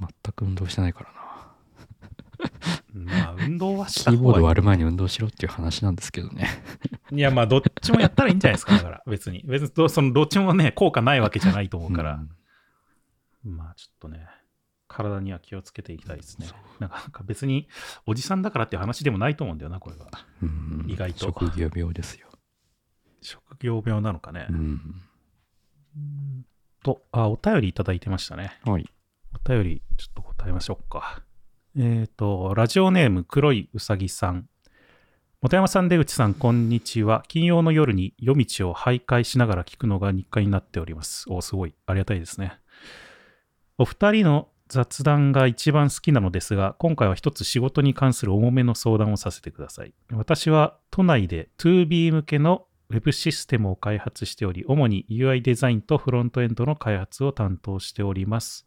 [0.00, 1.22] 全く運動してないからな。
[2.92, 6.48] まあ、運動はしキた方がいいーボード割る前に運動しろっていう話なんですけどね。
[7.12, 9.42] いや、まあ、どっちもやったらいいんじゃないですか、だから、別に。
[9.46, 12.24] 別にど、その、どっちもね、効果ないわけじゃないと思うから、
[13.44, 14.26] まあ、ちょっとね、
[14.92, 16.48] 体には気をつけていきたいですね。
[16.78, 17.68] なんか、別に、
[18.06, 20.06] おじさんだからっていう話でもないと思うんだよな、これは。
[20.42, 22.28] うん意外と職業病ですよ。
[23.22, 24.46] 職業病なのかね。
[24.50, 24.56] うん。
[24.56, 26.46] うん
[26.82, 28.58] と、あ、お便りいただいてましたね。
[28.64, 28.88] はい。
[29.34, 31.22] お便り、ちょっと答えましょうか。
[31.78, 34.48] えっ、と、ラジオネーム、黒いうさぎさん。
[35.40, 37.24] 本山さん、出口さん、こんにちは。
[37.28, 41.24] 金曜の夜に夜道を徘徊しながら聞くのが日課になっております。
[41.28, 41.74] お、すごい。
[41.86, 42.58] ありがたいですね。
[43.78, 49.92] お二人の雑談が一番好きなのですが、今回は一つ仕事に関する重めの相談をさせてください。
[50.10, 58.66] 私は都内で 2B 向けの Web システムを開発しており、主に UI デザインとフロントエンドの開発を担当しております。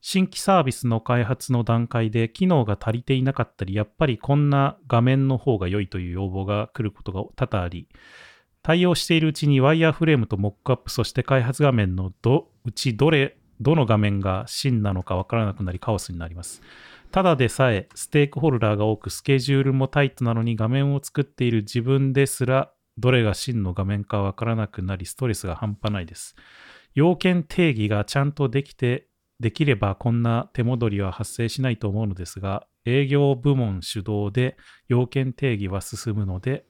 [0.00, 7.86] 新規サービスの開発の段階で機能が足りていなかったり、やっぱりこんな画面の方が良いという要望が来ることが多々あり、
[8.62, 16.62] 対応しているうちにワイヤーフレームとモックアップ、そして開発画面のどうちどれ、どの画面が真なのかわからなくなりカオスになります。
[17.10, 26.34] ただでさえステークホルダーが多くスケジュールもタイトなのに画面を作っている自分ですらどれが真の画面かわからなくなりストレスが半端ないです。
[26.94, 29.08] 要件定義がちゃんとできて
[29.40, 34.56] できればこんな手戻りは発生しないと思うのですが、営業部門主導で
[34.88, 36.64] 要件定義は進むので、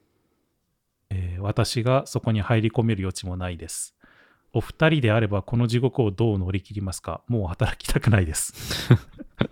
[1.11, 3.95] えー私がそこに入り込める余地もないです。
[4.55, 7.23] お二人であればこの地獄をどう乗り切りますか？
[7.27, 8.55] もう働きたくないです。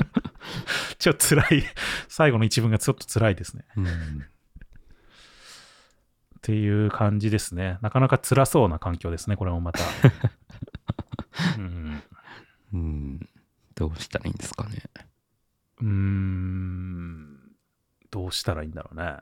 [0.98, 1.64] ちょっと辛い。
[2.08, 3.64] 最後の一文がちょっと辛いですね。
[3.76, 3.84] うん。
[3.84, 3.88] っ
[6.40, 7.78] ていう感じですね。
[7.82, 9.80] なかなか辛そうな環境ですね、これもまた。
[11.58, 12.02] うん
[12.72, 13.28] うん。
[13.74, 14.82] どうしたらいいんですかね？
[15.80, 17.38] うーん
[18.10, 19.16] どうしたらいいんだろうね。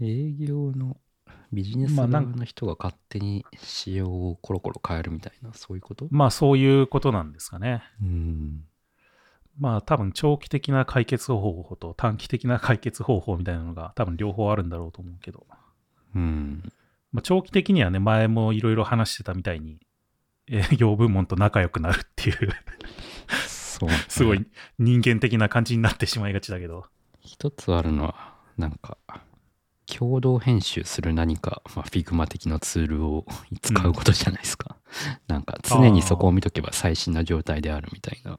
[0.00, 0.96] 営業の
[1.52, 6.06] ビジネス側まあなんの人が勝手に仕様をコロコロ変えるみたいな、そういうこと？
[6.10, 7.82] まあそういうことなんですかね。
[8.02, 8.64] うん。
[9.58, 15.46] まあ多分長期的な解決方法と短期的な解決方法みたいなのが多分両方あるんだろうと思うけど、
[16.14, 16.62] うん。
[17.12, 19.78] まあ、長期的にはね、前もいろいろ話してたみたいに、
[20.48, 22.36] 営業部門と仲良くなるっていう、
[23.46, 23.94] そう、ね。
[24.08, 24.46] すごい。
[24.78, 26.84] 人間的な感じになってしまいがちだけど。
[27.20, 28.98] 一つあるのは、なんか、
[29.86, 33.24] 共同編集する何か、まあ、Figma 的なツールを
[33.62, 34.76] 使うことじゃないですか。
[35.28, 38.38] なんか、常にそこを見とけば最新な状態であるみたいな。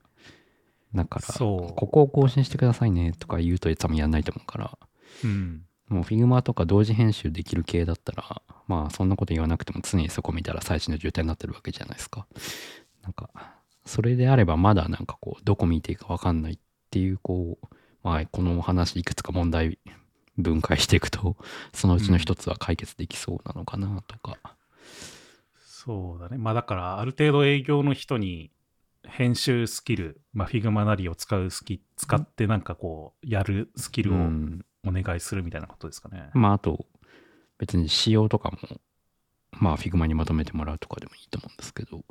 [0.93, 4.77] だから、そうここを更新してくださいねとか言うと多分やんないと思うから、
[5.23, 5.63] うん。
[5.89, 12.27] もう Figma とか同時編集できる系だったら、まあそんなこと言わなくても常にそこ見たら最新の状態になってるわけじゃないですか。
[13.03, 13.29] なんか、
[13.85, 16.59] それであればまだなんかこう、どこ見ていいかわかんないっ
[16.91, 19.79] ていう、こう、まあこのお話いくつか問題
[20.37, 21.37] 分解していくと、
[21.73, 24.37] そのうちの一つは解決できそうなのかなとか。
[25.57, 26.37] そうだね。
[26.37, 28.51] まあだから、ある程度営業の人に
[29.03, 36.29] 編集スキル、まあ Figma なりを使うスキ使ってなんかこう、やるスキルをうんお願いするみたいなことですかね。
[36.33, 36.85] まああと、
[37.57, 38.57] 別に仕様とかも、
[39.51, 42.03] まあ Figma にまとめてもらうとかでもいいと思うんですけど、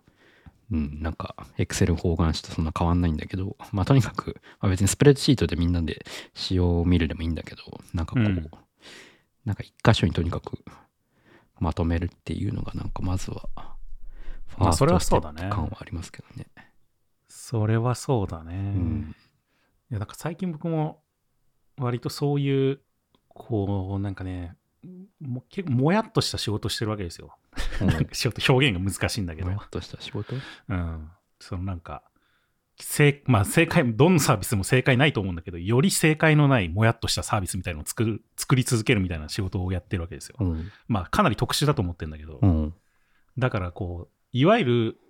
[0.71, 7.63] うん、なんか Excel 方眼紙とそんな変わんないんだけど、まあとにかく、まあ、別にスプレッドシートでみんなで仕様を見るでもいいんだけど、
[7.95, 8.51] なんかこう、うん
[9.45, 10.59] なんか一箇所にとにかく
[11.61, 13.49] まとめるっていうのがなんかまずは、
[14.59, 16.47] まあそれはそうだねファーストステップ感はありますけどね。
[17.29, 18.55] それはそうだね。
[18.55, 19.17] うん。
[19.91, 21.01] いや、なんか最近僕も
[21.79, 22.81] 割とそういう、
[23.29, 24.57] こう、なんかね、
[25.20, 27.37] も結構もやっとした仕事してるわけですよ。
[27.81, 29.59] なんか仕事表現が難しいんだけどもや。
[29.64, 30.35] っとした仕事？
[30.68, 31.11] うん。
[31.40, 32.03] そのなんか、
[32.79, 40.37] 正まあ正解、どのサービスも正解ないと思うんだけど、より正解のないもやっとしたサービスみたいなのを作る、作り続けるみたいな仕事をやってるわけですよ。
[40.40, 40.70] うん。
[40.88, 42.75] まあかなり特殊だと思ってるんだけど、うん。
[43.38, 45.01] だからこう、いわゆる、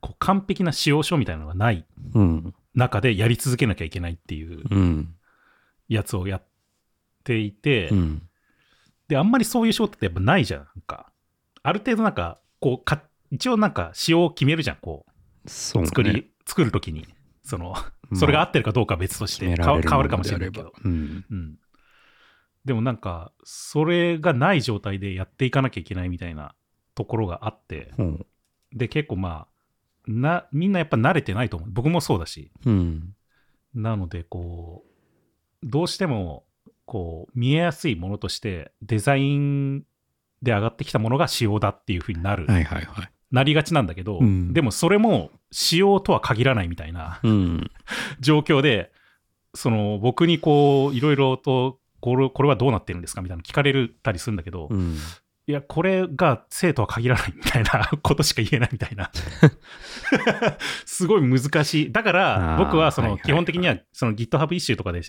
[0.00, 2.54] こう完璧な使用書みたいなのがないうん。
[2.74, 5.14] 中でやり続けなきゃいけないっていううん。
[5.88, 6.42] やつをやっ
[7.24, 8.28] ていて、うん。
[9.08, 10.60] で、あんまりそういう仕事ってやっぱないじゃん。
[10.60, 11.12] なんか、
[11.62, 14.76] ある程度なんか、こうか、一応なんか仕様を決めるじゃん。
[14.80, 17.06] こう、そうね作り、作るときに。
[17.42, 20.72] その、まあそれが合ってるかどうかは別として、決め変わ変わるかもしれないけど。
[20.84, 21.24] うん。
[21.30, 21.58] うん。
[22.64, 26.54] でもなんか、それがない状態でやっていかなきゃいけないみたいな
[26.94, 28.26] ところがあって、うん。
[28.72, 29.48] で、結構まあ、
[30.06, 31.68] な、みんなやっぱ慣れてないと思う。
[31.70, 32.50] 僕もそうだし。
[32.64, 33.14] うん。
[33.74, 36.44] なので、こう、どうしても、
[36.86, 39.80] こう、見えやすいものとして、デザイン
[40.42, 43.10] で上がってきたものが仕様だっていうふうになる、はいはいはい。
[43.32, 47.70] なりがちなんだけど、うんでもそれも仕様とは限らないみたいなうん。
[48.20, 48.92] 状況で、
[49.54, 54.96] その、僕にこう、いろいろと、これこれはどうなってるんですかみたいなの聞かれたりするんだけど、うん。
[55.48, 59.10] いや、これが生とは限らないみたいな ことしか言えないみたいな。
[60.84, 61.92] すごい難しい。
[61.92, 65.02] だから僕はその基本的にはその GitHub イシューとかで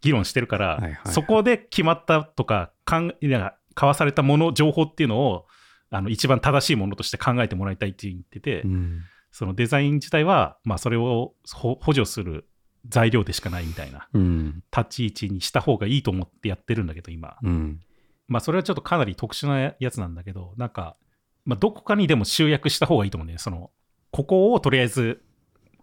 [0.00, 5.46] 議論してるから、はいはいはいそこで決まったとか、かんいや交わされたもの、情報っていうのを
[5.90, 9.02] あの一番正しいものとして考えてもらいたいって言ってて、うん。
[9.30, 12.46] そのデザイン自体は、まあ、それをほ補助する
[12.88, 14.62] 材料でしかないみたいなうん。
[14.76, 17.36] 立ち位置にした方がいいと思ってやってるんだけど、今。
[17.42, 17.80] うん。
[18.26, 20.96] まあそれはちょっとかなり特殊なやつなんだけど、なんか、
[21.44, 23.38] まあどこかにでも集約した方がいいと思うんだよ。
[23.38, 23.70] その、
[24.10, 25.22] ここをとりあえず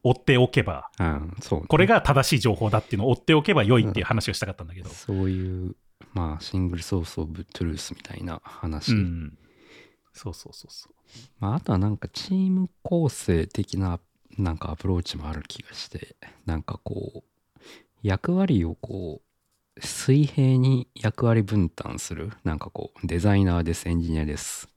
[0.04, 4.90] 追っておけば、うん、そうね、これが正しい情報だっていうのを追っておけば良いっていう話をしたかったんだけど。
[4.90, 5.76] そういう、
[6.14, 8.94] まあ、 single source of truth みたいな話。
[8.94, 9.38] うん。
[10.14, 10.94] そうそうそうそう。
[11.40, 14.00] まあ、あとはなんかチーム構成的な
[14.38, 17.24] なんかアプローチもある気がして、なんかこう、
[18.02, 22.32] 役割をこう、水平に役割分担する。
[22.44, 24.70] なんかこう、デザイナーです、エンジニアです、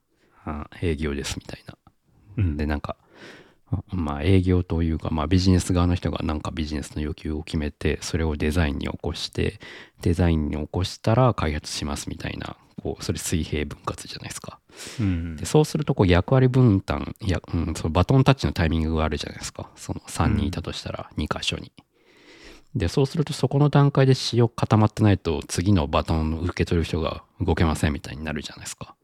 [0.43, 1.77] あ営業ですみたいな。
[2.37, 3.04] うんで、なんか、あ
[3.87, 9.59] まあ営業というか、まあビジネス側の人がなんかビジネスの要求を決めて、それをデザインに起こして、
[10.01, 14.59] デザインに起こしたら開発しますみたいな、こう、それ水平分割じゃないですか。
[14.99, 21.71] うんでそうするとこう役割分担や、うん、そのバトンタッチのタイミングがあるじゃないですかその3人いたとしたら2箇所に。
[22.75, 28.95] でそうするとそこの段階で仕様固まってないと次のバトンを受け取る人が動けませんみたいになるじゃないですか。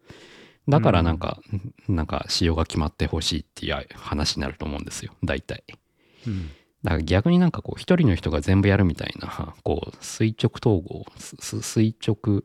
[0.67, 1.39] だからなんか、
[1.87, 5.63] なんか仕様が決まってほしいっていう話になると思うんですよ大体。
[6.27, 6.49] うん
[6.83, 12.43] だから逆になんかこう一人の人が全部やるみたいなこう垂直統合垂直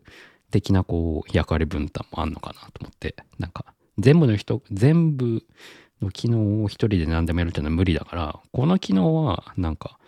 [0.51, 3.65] 的なこう役割分担もあんのかなと思ってなんか
[3.99, 5.43] 全部の人全部
[6.03, 9.99] の機能を一人で何でもやるっていうのは無理だからこの機能はなんか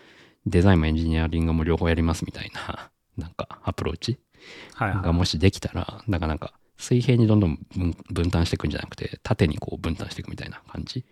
[0.46, 4.18] デザインもエンジニアリングも両方やりますみたいななんかアプローチ
[4.74, 5.02] はいはい。
[5.02, 11.04] がもしできたらだからなんか水平にどんどん分分担していくんじゃなくて縦にこう分担していくみたいな感じ？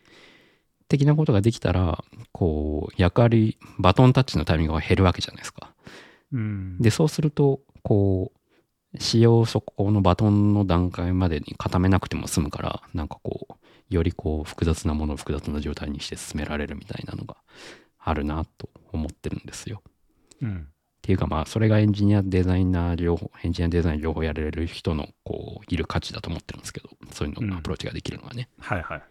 [0.88, 5.74] 的なことができたらこう役割バトンタッチのタイミングが減るわけじゃないですか。
[6.32, 8.32] うん、でそうするとこ
[8.94, 17.36] う仕様をそこのバトンの段階までに固めなくても済むからなんかこうよりこう複雑なものを複雑な状態にして進められるみたいなのが
[17.98, 19.82] あるなと思ってるんですよ。
[20.40, 20.68] うん。
[21.06, 29.02] っていうかまあそれがエンジニアデザイナー両方エンジニアデザイン両方やれる人のこういる価値だと思ってるんですけどそういうのアプローチができるのはね、はいはい。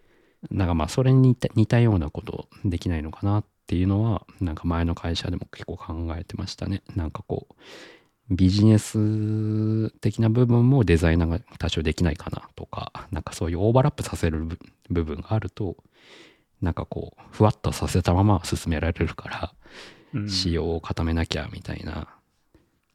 [0.52, 6.84] なんかまあそれに似た似たようなことできないのかなっていうのはなんか前の会社でも結構考えてましたね。
[6.98, 7.56] なんかこう
[8.30, 15.78] ビジネス的な部分もデザイナーが多少できないかなとかなんかそういうオーバーラップさせる部部分があると
[16.62, 19.95] なんかこうふわっとさせたまま進められるからうん
[20.28, 22.08] 仕様を固めなきゃみたいな、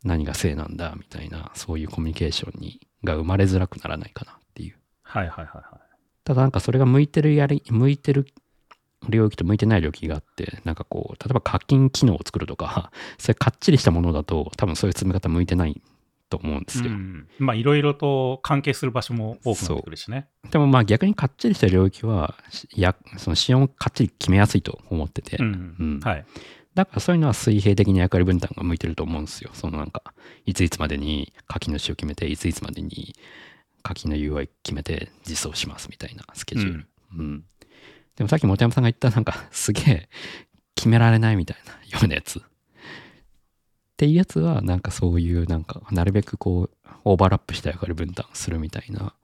[0.05, 5.63] 何が正なんだみたいなそういうコミュニケーションにが生まれづらくならないかなっていうはいはいはいはい。
[6.25, 8.27] ただなんかそれが向いてるやり向いてる
[9.09, 15.81] 領域と向いてない領域があってなんかこう例えば課金機能を作るとか それかっちりしたものだと多分そういう進め方向いてない
[16.29, 20.29] と思うんですよ、うん、まあいろいろと関係する場所も多くなってくるしね。
[20.51, 25.77] でもまあ逆にかっちりした領域はしやその仕様をかっちり決めやすいと思ってて、うん。
[25.81, 26.25] うんはい。
[26.75, 29.51] だからそういうのは水平的に役割分担が向いてると思うんですよ。
[29.55, 30.15] そのなんか、
[30.47, 33.15] いついつまでに課金の仕様決めて、いついつまでに
[33.83, 36.89] 課金の UI 決めて実装しますみたいなスケジュール。
[37.19, 37.45] うん。
[38.17, 40.09] でもさっき本山さんが言ったなんかすげえ
[40.75, 42.39] 決められないみたいなようなやつ。
[42.39, 42.43] っ
[43.97, 49.15] ていうやつはなんかそういうなんかなるべくこうオーバーラップした役割分担するみたいな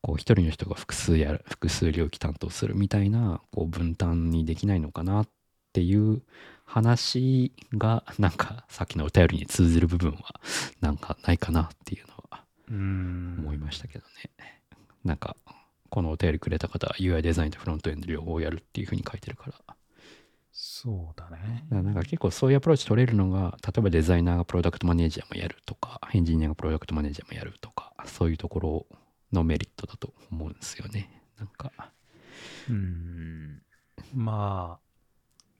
[0.00, 5.28] こう一人の人が複数やる複数領域担当するみたいなこう分担にできないのかなっ
[5.76, 6.22] ていう
[6.64, 10.40] 話がなんかさっきのお便りに通ずる部分は
[10.80, 13.36] なんかないかなっていうのはうん。
[13.40, 14.62] 思いましたけどね。
[15.04, 15.36] なんか
[15.90, 19.76] このお便りくれた方は UI デザインとフロントエンド両方やるっていうふうに書いてるから。
[20.50, 21.66] そうだね。
[21.70, 28.86] らなんか結構そういうアプローチ取れるのが例えばデザイナーがプロダクトマネージャーもやるとかエンジニアがプロダクトマネージャーもやるとかそういうところ
[29.30, 31.22] のメリットだと思うんですよね。
[31.38, 31.70] なんか
[32.70, 33.62] うん。
[34.14, 34.85] まあ、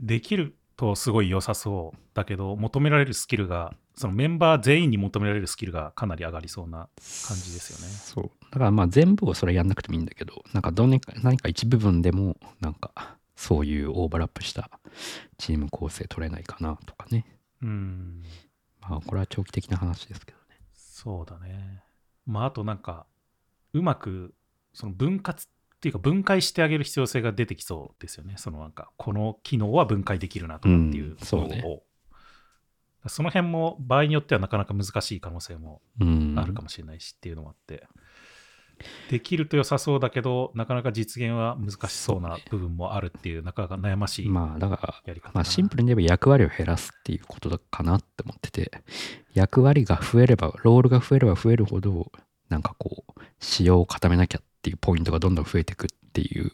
[0.01, 6.89] できるとすごい良さそうだけど、求められるスキルが、そのメンバー全員に求められるスキルがかなり上がりそうな
[7.27, 7.93] 感じですよね。
[7.93, 8.31] そう。
[8.51, 14.71] だからまあ全部をそれやんなくてもいいんだけど、なんかどんか何か一部分でも、なんかそういうオーバーラップした
[15.39, 17.25] チーム構成取れないかなとかね。
[17.63, 18.23] うん。
[18.81, 20.61] まあこれは長期的な話ですけどね。
[20.75, 21.83] そうだね。
[22.27, 23.07] まあ、あとなんか、
[23.73, 24.35] うまく、
[24.73, 25.47] その分割
[25.87, 28.35] っていうか分解してあげる必要性が出てきそうですよね。
[28.39, 31.83] そのなんか、この機能は分解できるなとかっていううんそうねのを
[33.09, 36.35] その辺も場合によってはなかなか難しい可能性もうん。
[36.37, 37.87] あるかもしれないしっていうのもあって、
[39.11, 48.73] できると良さそうだけど、なかなか実現は難しそうな部分もあるっていう、なかなか悩ましいまあだから、やり方だなまあシンプルに言えば役割を減らすっていうことだかなって思ってて、
[49.35, 52.11] 役割が増えれば、ロールが増えれば増えるほど、
[52.49, 56.51] なんかこう、仕様を固めなきゃっていうポイントがどんどん増えていくっていううん。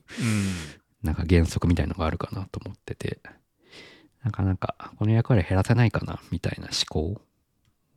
[1.03, 3.21] なんか原則みたいのがあるかなと思ってて、
[4.23, 7.21] なんかなんか、この役割減らせないかなみたいな思考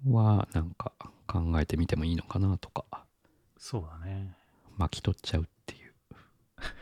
[0.10, 0.94] は、なんか
[1.28, 2.86] 考考えてみてもいいのかなとか。
[3.58, 4.36] そうだね。
[4.78, 5.94] 巻き取っちゃうっていう。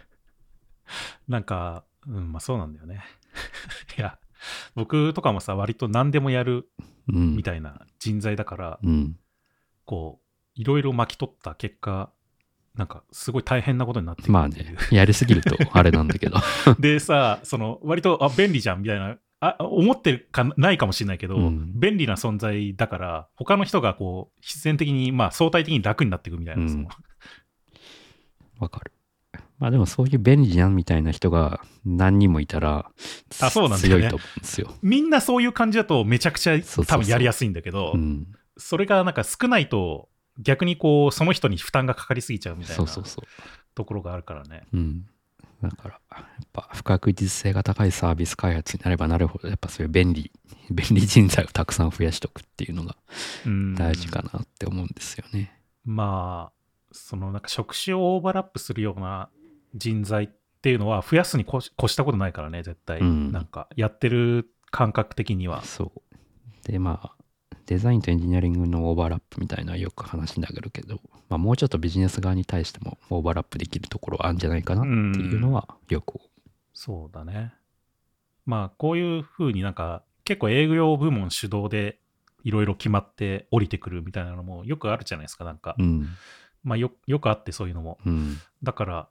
[1.28, 3.04] なんか、うん、まあそうなんだよね。
[3.98, 4.20] いや、
[4.76, 6.70] 僕とかもさ、割と何でもやる
[7.10, 7.36] うん。
[7.36, 9.20] みたいな人材だから、うん。
[9.86, 10.24] こう、
[10.56, 12.14] いろいろ巻き取った結果、
[12.76, 16.38] なんかすごい大変なことになってくるまあねやりすぎるとあれなんだけど。
[16.80, 21.72] でさ、その割とあ便利じゃんみたいな、あ思ってるかないかもしれないけど、うん。
[21.80, 26.88] 便利な存在だから、他の人がこう必然的に、まあ、相対的に楽になっていくみたいな、うん。
[28.70, 28.92] かる。
[29.60, 32.92] まあでもそういう便利じゃんみたいな人が何人もいたら
[33.40, 43.26] あそうなん強いと思うんですよ、みんなそういう感じだとめちゃくちゃ多分やりやすいんだけど、うん、それがなんか少ないと、逆にこうその人に負担がかかりすぎちゃうみたいなそうそうそう
[43.76, 44.66] ところがあるからね。
[44.74, 45.06] うん。
[45.62, 50.32] だから、やっぱ不確実性が高いサービス開発になればなるほど、やっぱそういう便利、
[50.70, 52.98] 便利人材をたくさん増やしとくっていうのが
[53.46, 55.58] うん大事かなって思うんですよね。
[55.86, 59.30] まあ、そのなんか職種をオーバーラップするような
[59.74, 60.30] 人材っ
[60.62, 63.00] ていうのは増やすに越し越したことないからね、絶対。
[63.00, 65.64] うんなんかやってる感覚的には。
[65.64, 66.72] そう。
[66.72, 67.23] で、まあ、
[67.66, 71.00] デザインとエンジニアリングのオーバーラップみたいなよく話になるけど、
[71.30, 76.20] まあ、もうちょっとビジネス側に対してもオーバーラップできるところはあるんじゃないかなっていうのはよく
[76.74, 77.54] そうだね。
[78.46, 82.00] まあ、こういうふうになんか結構営業部門主導で
[82.44, 85.76] いろいろ決まって降りてくるみたいなのもよくあるじゃないですか、なんか。
[85.80, 86.08] うん。
[86.64, 88.00] まあよ、よくあってそういうのも。
[88.06, 88.38] うん。
[88.64, 89.10] だから、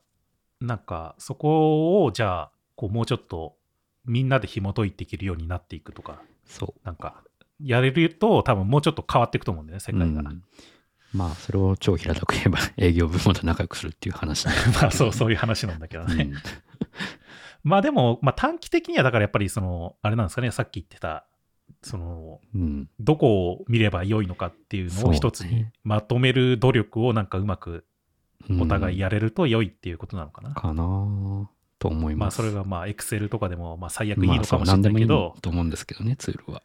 [0.61, 3.57] なんかそこをじゃあ、こうもうちょっと
[4.05, 6.81] みんなで紐解いていけるようになっていくとか、そう。
[6.85, 7.23] なんか、
[7.65, 10.07] やれると多分もうちょっと変わっていくと思うんだよね、世界が。
[10.07, 10.43] うん
[11.15, 14.47] まあ、それを超平たく言えば営業部門と仲良くするっていう話
[14.81, 16.25] まあそう、そういう話なんだけどね。
[16.25, 16.35] うん
[17.65, 21.27] まあでも、まあ短期的にはだからやっぱりその、あれなんですかね、さっき言ってた、
[21.81, 22.89] その、うん。
[22.99, 27.85] どこを見れば良いのかっていうのを一つにまとめる努力をなんかうまく
[28.61, 30.55] お互いややれると良いっていうことなのかな。
[30.55, 31.49] かな
[31.79, 32.41] と思います。
[32.41, 36.63] まあそれがまあ Excel とかでもまあ最悪いいのかもしれ何でもいいないけど、と思うんですけどね、ツールは。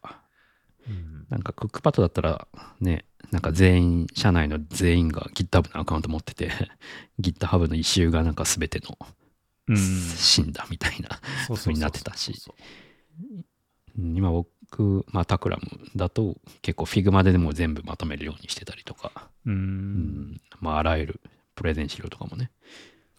[0.87, 1.25] うん。
[1.29, 2.47] なんかクックパッドだったら
[2.79, 6.51] ね、なんか全員、社内の全員が GitHub のアカウント持ってて、
[7.19, 8.97] GitHub の一周がなんか全ての
[9.67, 9.77] うん。
[9.77, 11.09] 死んだみたいな。
[11.47, 12.33] そう風になってたし。
[13.97, 15.63] 今僕、まあタクラム
[15.95, 19.57] だと結構 Figma ででも全部まとめるようにしてたりとか、ううん。
[20.33, 21.21] ん、まああらゆる
[21.55, 22.51] プレゼン資料とかもね、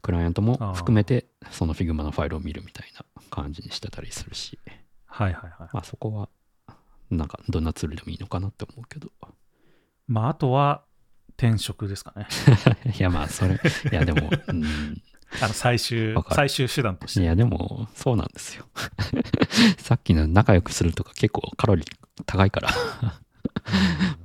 [0.01, 4.59] クライアントも含めてその Figma のファイルを見るみたいな感じにしてたりするし、
[5.07, 5.69] はいはいはい。
[5.73, 6.29] まあそこは
[7.11, 9.11] なんかどんなツールでもいいのかなって思うけど。
[10.07, 10.85] まああとは
[11.37, 12.27] 転職ですかね。
[12.99, 14.64] いやまあそれ、いやでも、うん、
[15.40, 17.21] あの最終最終手段として。
[17.21, 18.66] いやでもそうなんですよ。
[19.79, 21.87] さっきの仲良くするとか結構カロリー
[22.27, 22.71] 高いから。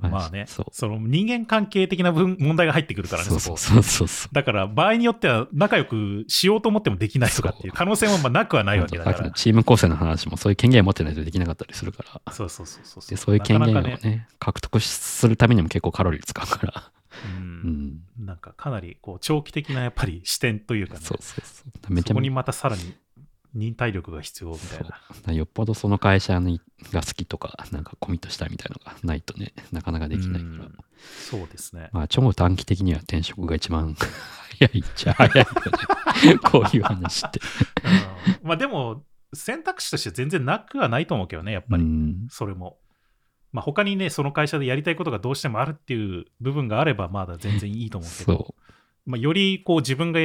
[0.00, 4.34] まあね、そうその人間関係的な分問題が入ってくるからね、そうそうそうそう。
[4.34, 9.30] だから場合によっては仲良くしようと思ってもできないとかっていう可能性もまあなくはないわけだから。
[9.32, 12.32] チーム構成の話もそういう権限を持ってないとできなかったりするから。
[12.32, 16.90] そうそうそうそうでそういう権限をねなかなかね獲得するためにも結構カロリー使うから。
[17.26, 17.44] ううん
[17.86, 18.00] ん。
[18.18, 21.70] なんかかなりこう長期的なやっぱり視点というかね、そうそうそう。
[21.72, 22.94] めちゃめちそこにまたさらに
[23.54, 24.98] 忍耐力が必要みたいな。
[25.28, 26.60] ゃよっぽどその会社に
[26.92, 30.78] が好きとか、なんかコミットしたいみたいなのがないとね、なかなかできないからうん。
[31.28, 31.90] そうですね。
[31.92, 33.94] まあ、超短期的には転職が一番
[34.58, 35.44] 早いっちゃ早いよ
[36.32, 36.38] ね。
[36.42, 37.40] こういう話って。
[37.84, 41.82] うんまあでも選択肢として全然なくはないと思うけどね、やっぱり。
[41.82, 42.78] うんそれも。
[43.52, 48.54] まあ他にね、その会社でやりたいことがどうしてもあるっていう部分があれば、まだ全然いいと思うけど、そ
[49.06, 50.20] まあ、よりこう自分が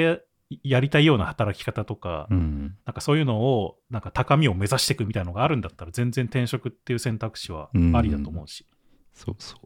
[0.49, 2.35] ややりたいような働き方とか、う。
[2.35, 2.77] うん。
[2.85, 8.65] なんかそういうのを、なんか高みを目指していくみたいなのがあるんだったら、全然転職っていう選択肢はありだと思うし。
[9.13, 9.57] そうそ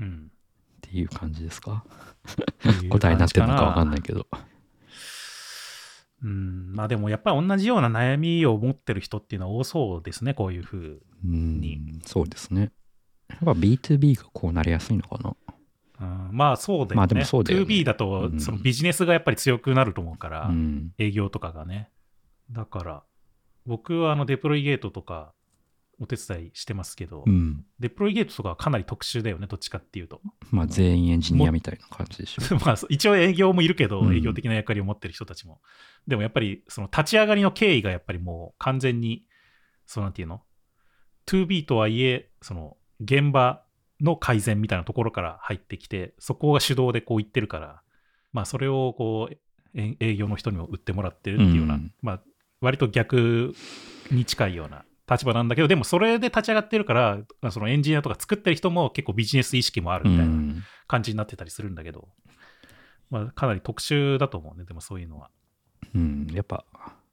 [0.00, 0.04] う。
[0.04, 0.30] うん。
[0.30, 1.84] っていう感じですか？
[2.90, 4.26] 答えになってるのかわかんないけど。
[6.22, 6.72] うん。
[6.74, 11.02] まあでもやっぱり同じような悩みを持ってる人っていうのは多そうですね、こういうふう。
[11.24, 11.80] うんに。
[12.04, 12.72] そうですね。
[13.28, 15.34] やっぱ B2B がこうなりやすいのかな。
[16.00, 16.94] うん、まあそうだよね。
[16.96, 20.92] まあでもそうだよね 2B だとうんそのビジネスがやっぱり強くなると思うから、うん。
[20.98, 21.90] 営業とかがね。
[22.50, 23.02] だから、
[23.64, 25.32] 僕はあのデプロイゲートとか
[25.98, 27.64] お手伝いしてますけど、うん。
[27.80, 30.20] デプロイゲートとかはかなり特殊だよね、どっちかっていうと。
[30.50, 32.56] まあ全員エンジニアみたいな感じでしょ。
[32.64, 35.60] まあ、一応営業もいるけど、うん営業的な役割を持ってる人たちも。
[36.06, 39.26] でもやっぱり、その立ち上がりの経緯がやっぱりもう完全に、
[39.86, 40.42] そうなんていうの
[41.26, 43.65] ?2B とはいえ、その現場
[44.00, 47.82] の改善みたいなところから入ってきて、そこが主導でこう言ってるから、
[48.32, 49.36] まあそれをこう、
[49.74, 51.92] え営業の人にも売ってもらってるっていうような、うん。
[52.02, 52.20] まあ
[52.60, 53.54] 割と逆
[54.10, 60.62] に近いような立場なんだけど、でもそれで立ち上がってるから、そのエンジニアとか作ってる人も結構ビジネス意識もあるうみたいなん。
[60.88, 62.08] 感じになってたりするんだけど、
[63.10, 65.30] まあ、かなり特殊だと思うね、でもそういうのは。
[65.94, 66.64] うん、やっぱ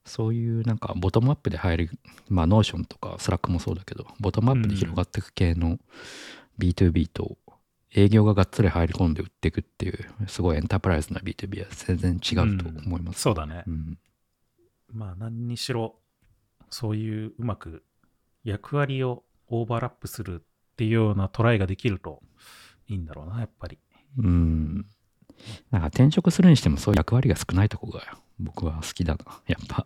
[0.05, 1.89] そういうなんかボトムアップで入る
[2.27, 5.77] まあ Notion とか Slack もそうだけどボトムアップで広がっていく系の
[6.59, 7.37] B2B と
[7.95, 13.71] 営業ががっつり入り込んで売っていくっていうすごいエンタープライズな B2B は全然違うと思います、そうだねう。
[13.71, 13.97] ん
[14.91, 15.95] まあ何にしろ、
[16.69, 17.83] そういううまく
[18.43, 22.21] 役割をオーバーラップするっていうようなトライができると
[22.87, 23.77] いいんだろうな、やっぱり。
[24.17, 24.85] うん。
[25.71, 29.41] なんか転職するにしてもそういう役割が少ないとこが僕は好きだな。
[29.47, 29.85] やっぱ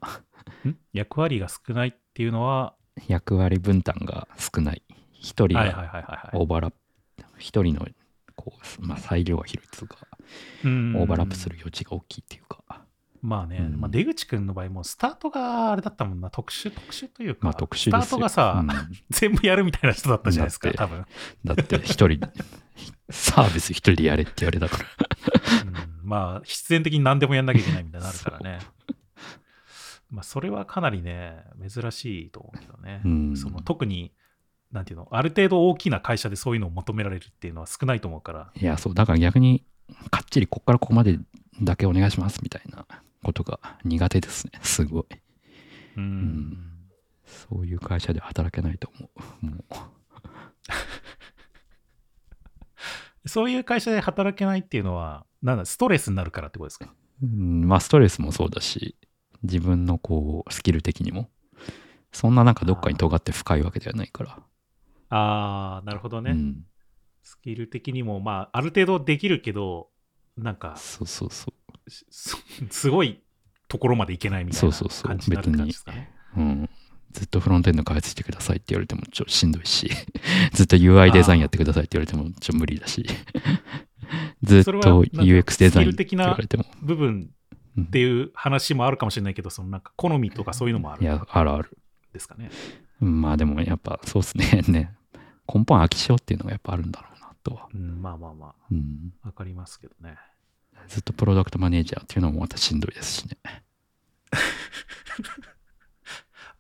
[0.67, 0.77] ん？
[0.93, 2.75] 役割が少ないっていうのは、
[3.07, 4.83] 役割分担が少ない。
[5.19, 6.31] 一人が。
[6.33, 6.77] オーバーラップ、
[7.37, 7.87] 一人の
[8.35, 9.97] こう、まあ、裁量が広いというか、
[10.63, 12.63] うんオーバーラップする余地が大きいっていうか、
[13.21, 17.89] まあね、うんまあ、出口くんの場合もスタートがあれだったもんな、特殊、特殊というか、まあ特殊。
[17.89, 18.69] スタートがさ、うん
[19.09, 21.05] 全部やるみたいな人だったじゃないですか、多分。
[21.43, 22.19] だって一人、
[23.09, 24.85] サービス一人でやれって言われたから。
[25.65, 28.59] うんまあ、必然的に何でもやんなきゃいけないみたいになるからね。
[30.09, 33.01] まあ、それはかなりね、珍しいと思うけどね。
[33.03, 34.13] うんその特に、
[34.71, 38.51] なんていうの、ある程度大きな会社でそういうのを求められるっていうのは少ないと思うから。
[38.55, 39.63] いや、そう、だから逆に、
[40.11, 41.19] かっちりこっからここまで
[41.61, 42.85] だけお願いしますみたいな
[43.23, 44.51] ことが苦手ですね。
[44.63, 45.05] すごい。
[45.97, 46.03] うん。
[46.51, 46.57] ん
[47.25, 49.09] そういう会社で働けないと思
[49.41, 49.45] う。
[49.45, 49.63] もう。
[53.27, 56.93] そういう会社で働けないっていうのは、なんだ、ストレスになるからってことですか？
[57.21, 58.95] うん、まあストレスもそうだし
[59.43, 61.29] 自分のこうスキル的にも
[62.11, 64.39] そんななんかどっかに尖って深いわけではないから、
[65.09, 66.31] ああ、なるほどね。
[66.31, 66.65] うん、
[67.23, 69.89] スキル的にも、まあ、ある程度できるけど、
[70.37, 71.89] なんか、そうそうそう。
[71.89, 72.37] す
[72.69, 73.21] すごい
[73.67, 75.07] ところまでいけないみたいなそうそうそう。
[75.07, 76.11] 感じになる感じですかね。
[76.35, 76.69] うん、
[77.11, 79.89] ずっとフロントエンド開発してくださいって言われてもちょっとしんどいし
[80.53, 83.05] ずっと UI デザインやってくださいって言われてもちょっと無理だし
[84.43, 86.65] ずっと UX デザインって言われても。
[86.81, 87.29] 部分
[87.81, 91.03] っていう話もあるかもしれないけど、そのなんか好みとかそういうのもあるん。
[91.03, 91.77] いやあるある。
[92.11, 92.49] ですかね。
[92.99, 94.63] まあでもやっぱそうですね。
[94.67, 94.96] ね
[95.51, 100.17] 根本飽き性っていうのがやっぱあるんだろうなとは、うん、まあまあまうん、あ、わかりますけどね。
[100.87, 103.37] ずっとプロダクトマネージャーっていうのもまたしんどいですしね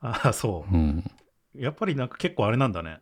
[0.01, 0.73] ああ、そう。
[0.73, 1.03] うん
[1.55, 2.99] やっぱりなんか結構あれなんだね。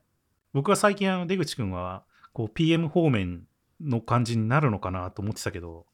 [0.54, 3.44] 僕は最近、あの出口くんは、こう、PM 方面
[3.82, 5.86] の感じになるのかなと思ってたけど、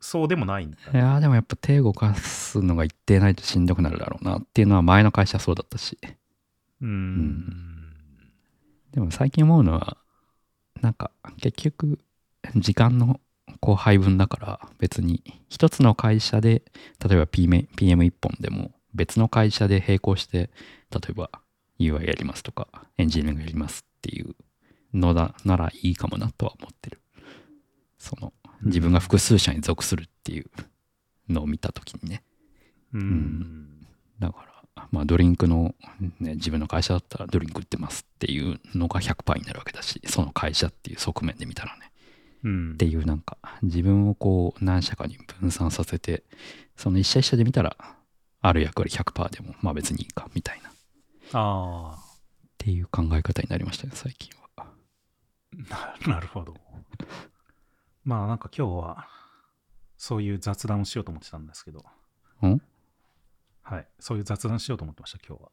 [0.00, 0.96] そうでもないんだい。
[0.96, 5.98] やーでもやっぱ手動かすのが一定ないとしんどくなるだろうなっていうのは前の会社そうだったし
[6.82, 7.83] うーん。
[8.94, 9.96] でも最近思うのは
[10.80, 11.98] なんか結局
[12.56, 13.20] 時間の
[13.60, 16.62] こう配分だから別に一つの会社で
[17.06, 20.50] 例えば PM, PM1 本でも別の会社で並行して
[20.90, 21.30] 例えば
[21.80, 24.36] UI やりますとかエンジニアリングやりますっていう
[24.92, 27.00] のだならいいかもなとは思ってる。
[27.98, 28.32] その
[28.62, 30.46] 自分が複数社に属するっていう
[31.28, 32.22] のを見た時にね。
[32.92, 33.86] うーん。
[34.18, 34.53] だから、
[34.90, 35.74] まあ、ドリンクの、
[36.20, 41.92] ね、自分の会社だったらドリンク売ってますっていうのが100%になるわけだし、その会社っていう側面で見たらね。
[42.44, 46.24] うんっていうなんか、自分をこう何社かに分散させて、
[46.76, 47.76] その一社一社で見たら、
[48.40, 50.68] ある役割100%でも、まあ別にいいか、みたいな。
[50.68, 50.72] っ
[51.32, 51.98] あ
[52.58, 54.66] ていう考え方になりましたね、最近は。
[56.06, 56.54] なるほど。
[58.04, 59.08] まあなんか今日は、
[59.96, 61.84] そういう雑談をしようと思ってたんですけど、
[62.46, 62.60] ん？
[63.64, 63.86] はい。
[63.98, 65.50] そういう雑談しようと思ってました、今日は。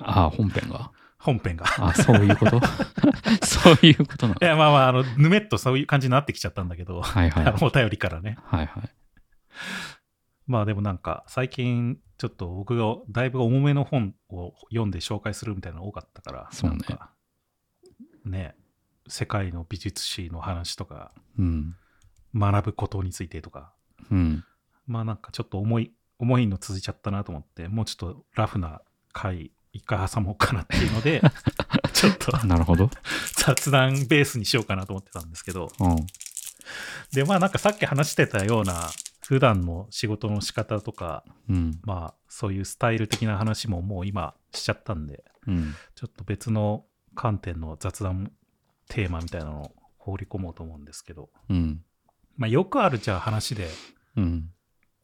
[0.00, 0.90] ああ、本編が？
[1.18, 1.66] 本編が。
[1.78, 2.60] あそういうこと？
[3.44, 4.38] そういうことなの？
[4.40, 4.44] い。
[4.44, 7.54] や、まあまあ、あの、ぬめっとそういう感じになってきちゃったんだけど、はいはい。
[7.60, 8.38] お便りからね。
[8.44, 8.90] はいはい。
[10.46, 17.10] まあでもなんか、最近、ちょっと僕がだいぶ重めの本を読んで紹介するみたいなの多かったから、そうねなんか
[18.24, 18.56] ね、
[19.08, 21.76] 世界の美術史の話とか、うん。
[22.34, 23.72] 学ぶことについてとか、
[24.10, 24.44] うん。
[24.86, 31.22] まあなんかちょっと重い、重いの続いちゃったなと思って、もうちょっとラフな回、一回挟もうかなっていうので、
[31.92, 32.90] ちょっとなるほど。
[33.36, 35.96] 雑談ベースにしようかなと思ってたんですけど、うん。
[37.12, 38.90] で、まあなんかさっき話してたような、
[39.26, 41.80] 普段の仕事の仕方とか、うん。
[41.84, 45.74] まあそういうスタイル的な話ももう今しちゃったんで、うん。
[45.94, 48.32] ちょっと別の観点の雑談
[48.88, 51.84] テーマみたいなのを放り込もうと思うんですけど、うん。
[52.36, 53.68] まあよくあるじゃあ話で、
[54.16, 54.50] うん。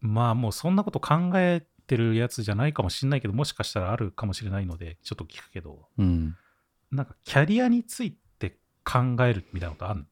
[0.06, 6.36] まあもうそんなこと考えてるやつじゃないかもしれないけど、もしかしたらあるかもしれないので、ちょっと聞くけど、うん。
[6.92, 10.06] なんかキャリアについて考えるみたいなことあるの？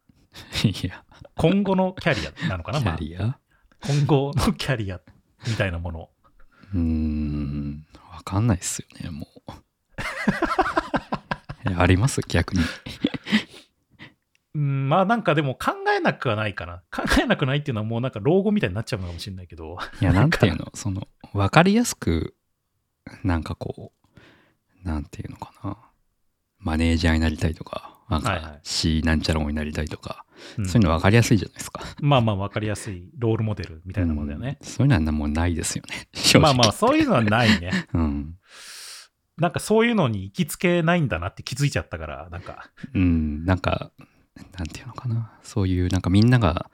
[0.71, 1.05] いや、
[1.37, 3.39] 今後のキャリアなのかな、キまあャリア？
[3.87, 5.01] 今後のキャリア
[5.47, 6.09] みたいなもの。
[6.73, 9.53] うーん、わかんないっすよね、もう。
[11.77, 12.23] あります？
[12.27, 12.63] 逆に。
[14.55, 16.83] うん、まあなんかでも考えなくはないかな。
[16.91, 19.79] 考えなくないっていうのはもうなんか老後みたいになっちゃうのかもしれないけど。
[20.01, 22.35] いや、なんていうの、その、わかりやすく、
[23.25, 23.93] なんかこ
[24.85, 25.79] う、なんていうのかな。
[26.59, 30.25] マネージャーになりたいとか、なんはいはいか C なんちゃら王になりたいとか、
[30.59, 31.83] うんそういうの分かりやすいじゃないですか。
[32.01, 34.59] まあまあ分かりやすいロールモデルみたいなもんだよね。
[34.61, 36.09] うんそういうのはもうないですよね。
[36.41, 37.71] まあまあそういうのはないね。
[37.95, 38.35] うん。
[39.39, 42.71] なんかそういうのに行きつけないんだなって気づいちゃったから、なんか。
[42.95, 43.93] うん、なんか、
[44.57, 45.33] なんていうのかな。
[45.43, 46.71] そういう、なんかみんなが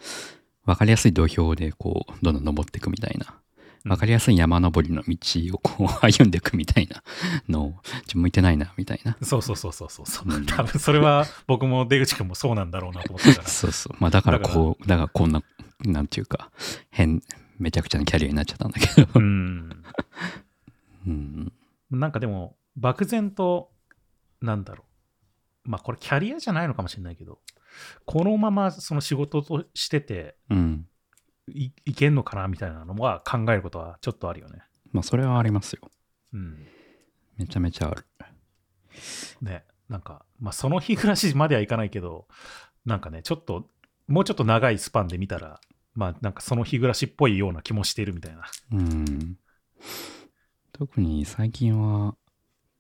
[0.64, 3.26] 分かりやすい土俵でこう、どんどん登っていくみたいな。
[3.30, 3.48] うん
[3.84, 5.16] 分かりやすい山登りの道
[5.54, 7.02] をこう 歩んでいくみたいな
[7.48, 7.74] のを、
[8.06, 9.16] ちょ向いてないな、みたいな。
[9.22, 10.28] そうそうそうそうそうそう。
[10.28, 13.48] うん多分それは僕も出口君もそうなんだろうなと思ってたから。
[13.48, 13.96] そうそう。
[13.98, 15.42] まあだからこう、だからこんな、
[15.84, 16.50] なんていうか、
[16.90, 17.22] 変、
[17.59, 19.09] めちゃくちゃなキャリアになっちゃったんだけど。
[19.14, 19.84] うん。
[21.06, 21.52] うん。
[21.90, 23.70] なんかでも、漠然と、
[24.40, 24.88] なんだろう。
[25.68, 27.38] まあこれキャリアじゃないのかもしれないけど、
[28.06, 30.86] このままその仕事としててうん。
[31.50, 34.60] いいけんのかなみたいなのは考えることはちょっとあるよね。
[34.92, 35.90] まあそれはありますよ。
[36.34, 36.66] うん。
[37.36, 38.04] めちゃめちゃある。
[39.40, 39.64] ね。
[39.88, 42.26] なんか、まあその日暮らしまではいかないけど、
[42.84, 43.68] なんかね、ちょっと、
[44.08, 45.60] もうちょっと長いスパンで見たら、
[45.94, 48.42] まあなんかその日暮らしっぽいような気もしているみたいな。
[48.72, 49.38] うん。
[50.72, 52.14] 特に最近は、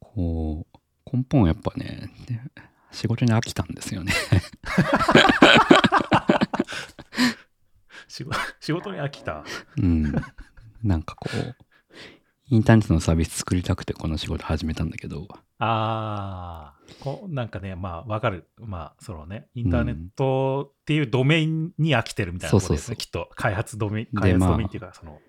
[0.00, 2.50] こう、根本やっぱね、ね
[2.92, 4.12] 仕事に飽きたんですよね。
[8.60, 9.44] 仕事に飽きた。
[9.76, 10.12] うん。
[10.82, 11.56] なんかこう、
[12.50, 15.28] インターネットのサービス作りたくてこの仕事始めたんだけど、
[15.58, 18.48] ああ、こうなんかね、まあわかる。
[18.58, 23.28] まあそのね、インターネットっていうドメインに飽きてるみたいなことですね、そうそうそうきっと。
[23.34, 25.20] 開発ドメイン、で開発まあドメインっていうか、その、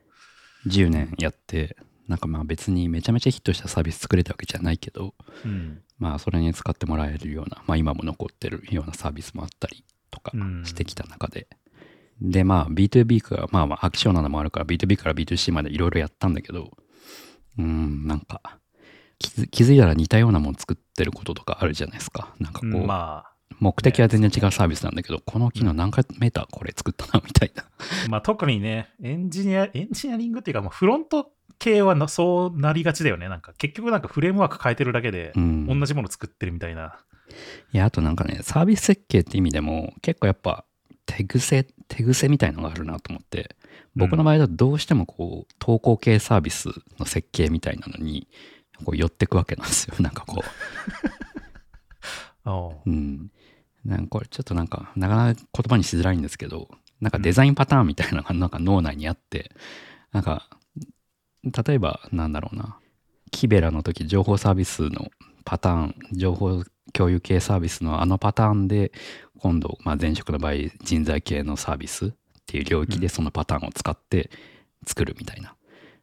[0.68, 1.76] 10年やって、
[2.10, 5.14] なんかまあ別にめちゃめちゃヒットしたサービス作れたわけじゃないけど、
[5.46, 5.82] うん。
[6.00, 11.48] まあそれに使ってもらえるような、まあ今も残ってるようなサービスもあったりとかうんしてきた中で、
[12.20, 16.72] でまあ B2B が、まあまあアクションなのもあるから B2B から B2C までいろいろやったんだけど、
[17.60, 18.42] うーん、なんか
[19.20, 22.34] 気づ気づいたら似たようなもの作ってることとかあるじゃないですか。
[22.40, 23.26] なんかこう、ま
[23.60, 27.64] 目的は全然違うサービスなんだけど、この機能何回メーターこれ作ったなみたいな。
[27.64, 33.28] あ、まあ特にね、エンジニア、エンジニアリングっていうか、もうフロント系はなそうなりがちだよね。
[33.28, 36.98] なんか結局なんかフレームワーク変えてるだけでう、ん、同じもの作ってるみたいな。
[37.74, 40.66] いや、あとなんかね、サービス設計って意味でも、結構やっぱ
[41.06, 43.56] 手癖、手癖みたいのがあるなと思って、
[43.96, 48.28] 僕の場合だとどうしてもこう、投稿系サービスの設計みたいなのに、
[48.86, 49.96] こう寄ってくわけなんですよ。
[50.00, 50.42] なんかこ
[52.46, 53.32] おう う、うん。
[53.86, 56.70] なんかこれちょっとなんか、なかなか言葉にしづらいんですけど、
[57.02, 59.52] なんかデザインパターンみたいなのが なんか脳内にあって、
[60.12, 60.50] なんか、
[61.44, 62.78] 例えばなんだろうな、
[63.32, 65.10] キベラの時情報サービスの
[65.46, 66.64] パターン、情報
[66.94, 68.92] 共有系サービスのあのパターンで、
[69.40, 70.54] 今度、まあ、前職の場合、
[70.84, 72.12] 人材系のサービスっ
[72.46, 74.30] ていう領域でそのパターンを使って
[74.86, 75.56] 作るみたいな。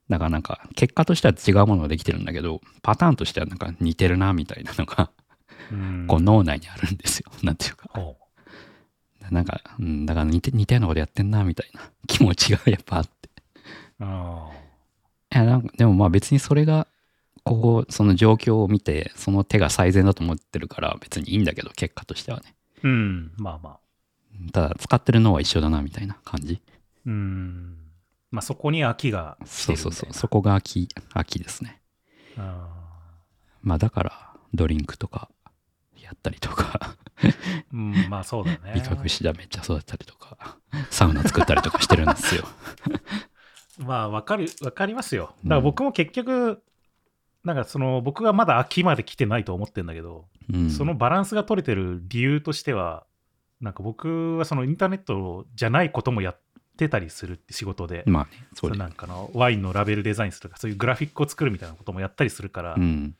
[0.08, 5.25] だからなんか、結果としては違うものができてるんだけど、パターンとしてはなんか似てるなみたいなのが、うん
[6.06, 7.30] こう脳内にあるんですよ。
[7.42, 7.88] なんていうか。
[9.30, 11.80] なんか、うん、だから似て似たようなことやってんなみたいな。
[12.06, 13.30] 気持ちがやっぱあって。
[13.98, 14.50] あ
[15.34, 16.86] いやなんかでもまあ別にそれが
[17.42, 22.54] こうその状況を見てその手が最善だと思ってるから別にいいんだけど結果としてはね。
[22.82, 23.80] ーうん、まあまあ。
[24.52, 26.60] ただ使ってる脳は一緒だなみたいな感じ。
[27.06, 27.76] うん。
[28.30, 31.80] まあそこに飽きがそうそうるみたいうそこが秋秋ですね。
[32.36, 32.68] あ。
[33.62, 35.28] まあだからドリンクとか
[36.06, 36.96] やったりとか。
[37.22, 37.34] ー
[37.72, 38.72] うん、まあそうだね。
[38.74, 40.58] 味覚シダめっちゃ育てたりとか。
[40.90, 42.44] サウナ作ったりとかしてるんですよ。
[43.78, 45.34] まあ、わかる、わかりますよ。
[45.44, 46.62] だから僕も結局、
[47.44, 50.70] なんかその、僕がまだ秋まで来てないと思ってるんだけど、うん。
[50.70, 53.04] そのバランスが取れてる理由としては、
[53.60, 56.40] なんか僕はそのインターネットじゃないこともやっ
[56.76, 63.14] てたりするって仕事で、まあねそれなんかのワインのラベルデザインするとか、そういうグラフィックを作るみたいなこともやったりするから、うん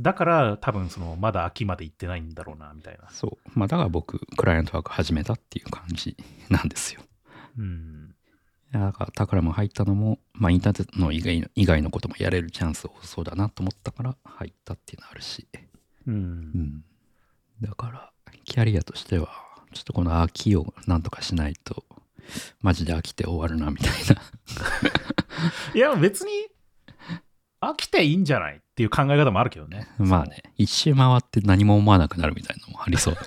[0.00, 3.08] だから多分その、まだ秋まで行ってないんだろうな、みたいな。
[3.10, 6.16] そうまあだから僕クライアントワーク始めたっていう感じ
[6.50, 7.00] なんですよ
[7.58, 8.14] うん。
[8.72, 15.48] だからタクラム入ったのも、まあ、インターネットの以外の以外のこともやれるチャンス多そうだなと思ったから入ったっていうのあるし、
[16.06, 16.10] う。
[16.10, 16.84] うんん、
[17.62, 18.12] だから
[18.44, 19.28] キャリアとしては
[19.72, 21.84] ちょっとこの飽きをなんとかしないと
[22.60, 24.22] マジで飽きて終わるなみたいな
[25.74, 26.30] いや、別に、
[27.60, 29.88] 飽きていいんじゃないっていう考え方もあるけどね。
[29.98, 33.16] まあね一周回って何も思わなくなるみたいなのもありそう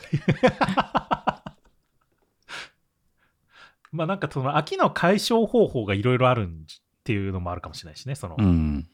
[3.91, 6.55] まあなんかその飽きの解消方法がいろいろあるんっ
[7.03, 8.15] ていうのもあるかもしれないしね。
[8.15, 8.87] その、うん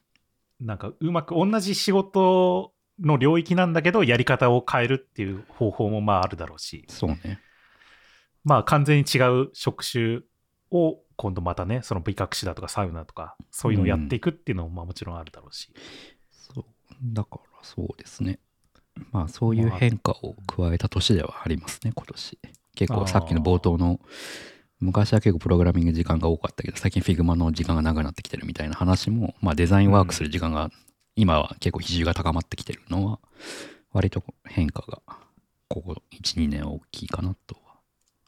[0.61, 7.41] なんかうまく同じ仕事の領域なんだけど、やり方を変えるっていう方法もまああるだろうし、そうね。
[8.43, 10.21] まあ完全に違う職種
[10.71, 15.73] を今度またね、その美覚師だとかサウナとか、そういうのをやっていくっていうのもまあもちろんあるだろうし。
[16.31, 16.65] そう。
[17.03, 18.39] だからそうですね。
[19.11, 22.39] まあそういう変化を加えた年ではありますね、今年。
[22.75, 23.99] 結構さっきの冒頭の、
[24.79, 30.69] 昔は結構プログラミング時間が多かったけど、最近 Figma の時間が長くなってきてるみたいな話も、まあデザインワークする時間が、
[31.15, 33.19] 今は結構比重が高まってきてるのは、
[33.93, 35.01] 割と変化が、
[35.69, 37.79] ここ1、2年大きいかなとは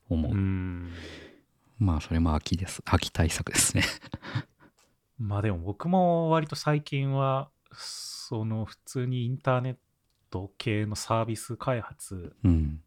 [0.09, 0.31] 思う。
[0.31, 0.91] うん。
[1.80, 2.82] まあそれも秋です。
[2.86, 3.84] 秋対策ですね。
[5.19, 9.78] まあでも僕も割と最近は、その普通にインターネッ
[10.30, 12.82] ト系のサービス開発うん。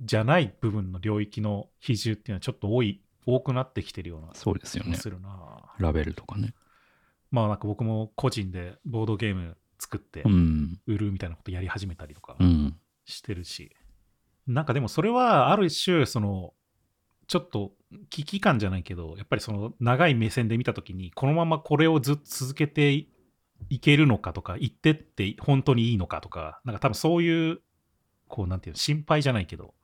[0.00, 4.96] じゃない部分の領域の比重っていうのはちょっと多い、多くなってきてるようなそうですよね。
[4.96, 5.74] するな。
[5.78, 6.54] ラベルとかね。
[7.30, 10.80] まあなんか僕も個人でボードゲーム作ってうん。
[10.86, 12.78] 売るみたいなことやり始めたりとかうん。
[13.04, 13.74] してるし、
[14.46, 16.54] なんかでもそれはある種その
[17.26, 17.72] ちょっと
[18.10, 23.06] 危機感じゃないけどやっぱりその長い目線で見た時にこのままこれをずっと続けて
[23.70, 27.60] いけるのかとか言ってって本当にいいのかとかなんか多分そういう
[28.28, 29.74] こうなんていうの心配じゃないけど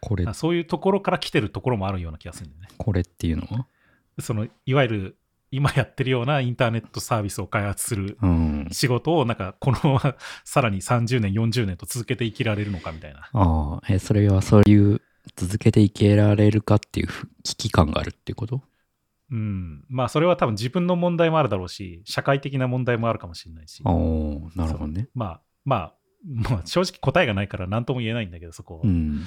[0.00, 2.68] これそういうところから来てるところもあるような気がするんだよね。
[2.76, 3.66] これっていうのは？
[4.20, 5.16] そのいわゆる
[5.50, 8.68] 今やってるようなインターネットサービスを開発するうん。
[8.70, 15.00] 仕事をなんかこのままさらに30年40年と続けて生きられるのかみたいなああ、え、それはそういう
[15.36, 18.62] 続けていけられるかっていうふ危機感があるっていうこと？
[19.30, 19.84] うん。
[19.88, 23.82] まあそれは多分自分の問題もあるだろうし社会的な問題もあるかもしれないし。
[23.84, 23.94] ああ、
[24.56, 25.08] なるほどね。
[25.14, 28.80] まあまあまあ正直答えがないから何とも言えないんだけどそこは。
[28.84, 29.20] うん。
[29.20, 29.26] で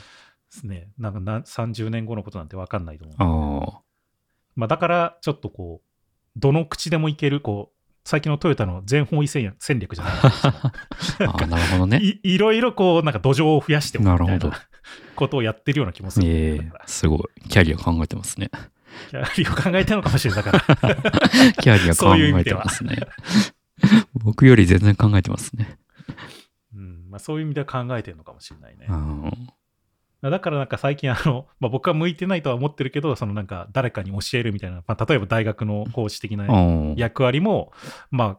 [0.50, 3.72] すね、なんかな30年後のことなんて分かんないと思う。
[3.74, 3.82] ああ、
[4.56, 10.14] まあ、だからちょっとこうどの口でもいけるこう最近のトヨタの全方位戦略戦略じゃない
[11.30, 12.00] ああ、なるほどね。
[12.04, 14.34] い いろいろこうなんか土壌を増やしておくみたいな。
[14.34, 14.58] なるほど
[15.16, 16.28] ことをやってるような気もする。
[16.28, 17.50] ええだからすごい。
[17.50, 18.50] キャリア考えてますね。
[19.10, 20.96] キャリアを考えてるのかもしれないだから。
[21.60, 22.98] キャリア考えてますね。
[24.14, 25.78] 僕より全然考えてますね。
[26.76, 28.94] うんまあ、そういう意味では考えてるのかもしれないねう。
[28.94, 29.32] ん。
[30.30, 37.72] だからなんか最近あの、まあ、僕は向いてないとは思ってるけど、そのなんか誰かに教えるみたいな、まあ、例えば大学の講師的なうん役割も、
[38.12, 38.38] まあ、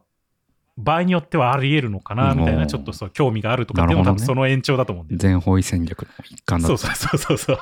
[0.77, 6.79] 場合によってはあり得るのかなみたいな、うんちょっとそう興味があるとかっていうのも多分その延長だと思うんで、全方位戦略の一環だそう。
[6.79, 7.59] そうそうそうそう。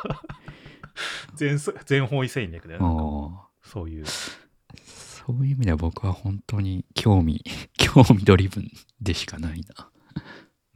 [1.35, 2.87] 全全方位戦略だよね。
[3.63, 4.05] そういう。
[4.07, 7.45] そういう意味では僕は本当に興味、
[7.77, 9.89] 興味ドリブンでしかないな。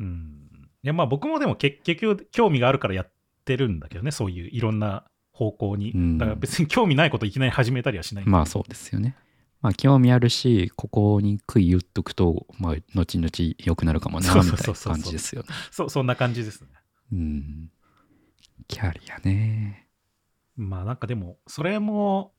[0.01, 0.51] うん。
[0.83, 3.13] いやまあ僕もでも結結局興味があるからやっ
[3.45, 5.93] てるんだけどね、そういういろんな方向に。
[5.93, 8.25] うんだから別に興味ないこといきなり始めたりはしない。
[8.27, 9.17] まあそうですよね。
[9.65, 13.31] まあ興味あるし、ここに杭打っとくと、まあ後々
[13.65, 15.49] 良くなるかもな、みたいな感じですよね。
[15.71, 16.69] そそんな感じですね。
[17.11, 17.71] うん。
[18.69, 19.89] キャリアね。
[20.55, 22.35] まあなんかでも、それも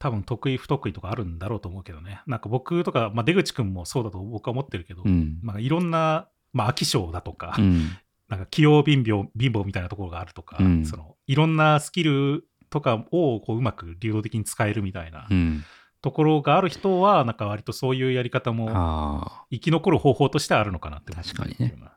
[0.00, 2.20] 多分得意不得意とかあるんだろうと思うけどね。
[2.26, 5.38] なんか僕とか、まあ、出口くんもそうだと僕は思ってるけど、うん。
[5.42, 7.90] まあいろんな、まあ飽き性だとか、うん。
[8.28, 15.64] なんか器用貧乏貧乏みたいなところがあるとか、うんそのいろんなスキルとかをこううまく流動的に使えるみたいなうん。
[16.02, 21.74] ところがある人は、なんか割とそういうやり方もあ生き残る方法としてあるのかなって確かにね。
[21.84, 21.92] あ、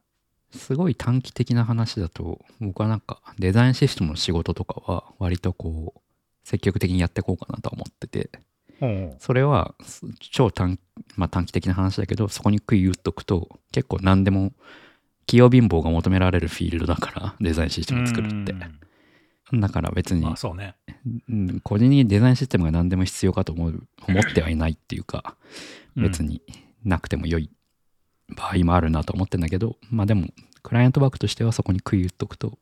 [0.51, 5.99] すごい短期的な話だと、僕はなんかデザインシステムの仕事とかは割とこう、
[6.43, 8.29] 積極的にやっていこうかなとは思ってて、
[8.81, 8.91] うんう。
[9.15, 10.77] んそれはす超短,、
[11.15, 14.51] まあ、短期的な話だけど、そこに杭打っとくと、結構何でも
[15.25, 18.53] 器用貧乏が求められるフィールドだから、デザインシステム作るって。
[19.51, 20.75] だから別にまあ、そうね。
[21.29, 25.35] うん個人的にデザインシステムが何でも必要かと思う思ってはいないっていうか、
[25.95, 26.41] 別に
[26.83, 27.49] なくても良い
[28.29, 30.27] 場合もあるなと思ってんだけど、まあでも、
[30.61, 32.57] クライアントワークとしてはそこに杭打っとくと、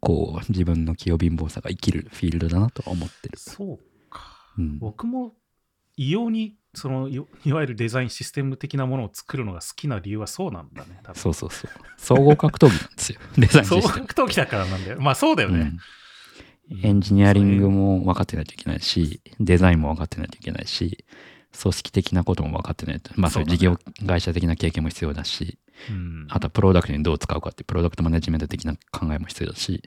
[0.00, 3.38] こう、自分の器用貧乏さが生きるフィールドだなとは思ってる。
[3.38, 3.78] そう
[4.10, 4.52] か。
[4.58, 4.78] うん。
[4.78, 5.34] 僕も
[5.96, 11.00] 異様にそのいいわゆるデザインシステム的なものを作るのが好きな理由はそうなんだね。
[11.02, 11.70] 多分そうそうそう。
[11.96, 13.20] 総合格闘技なんですよ。
[13.38, 14.06] デザイン総システム。
[14.06, 15.00] 格闘技だからなんだよ。
[15.00, 15.58] まあそうだよね。
[15.60, 15.78] うん
[16.82, 21.04] エンジニアリングも分かってないといけないし、デザインも分かってないといけないし、
[21.56, 23.12] 組織的なことも分かってないと。
[23.14, 29.80] まあそういう事業会社的な経験も必要だし、うんあとはプロダクトにどう使うかってプロダクトマネジメント的な考えも必要だし、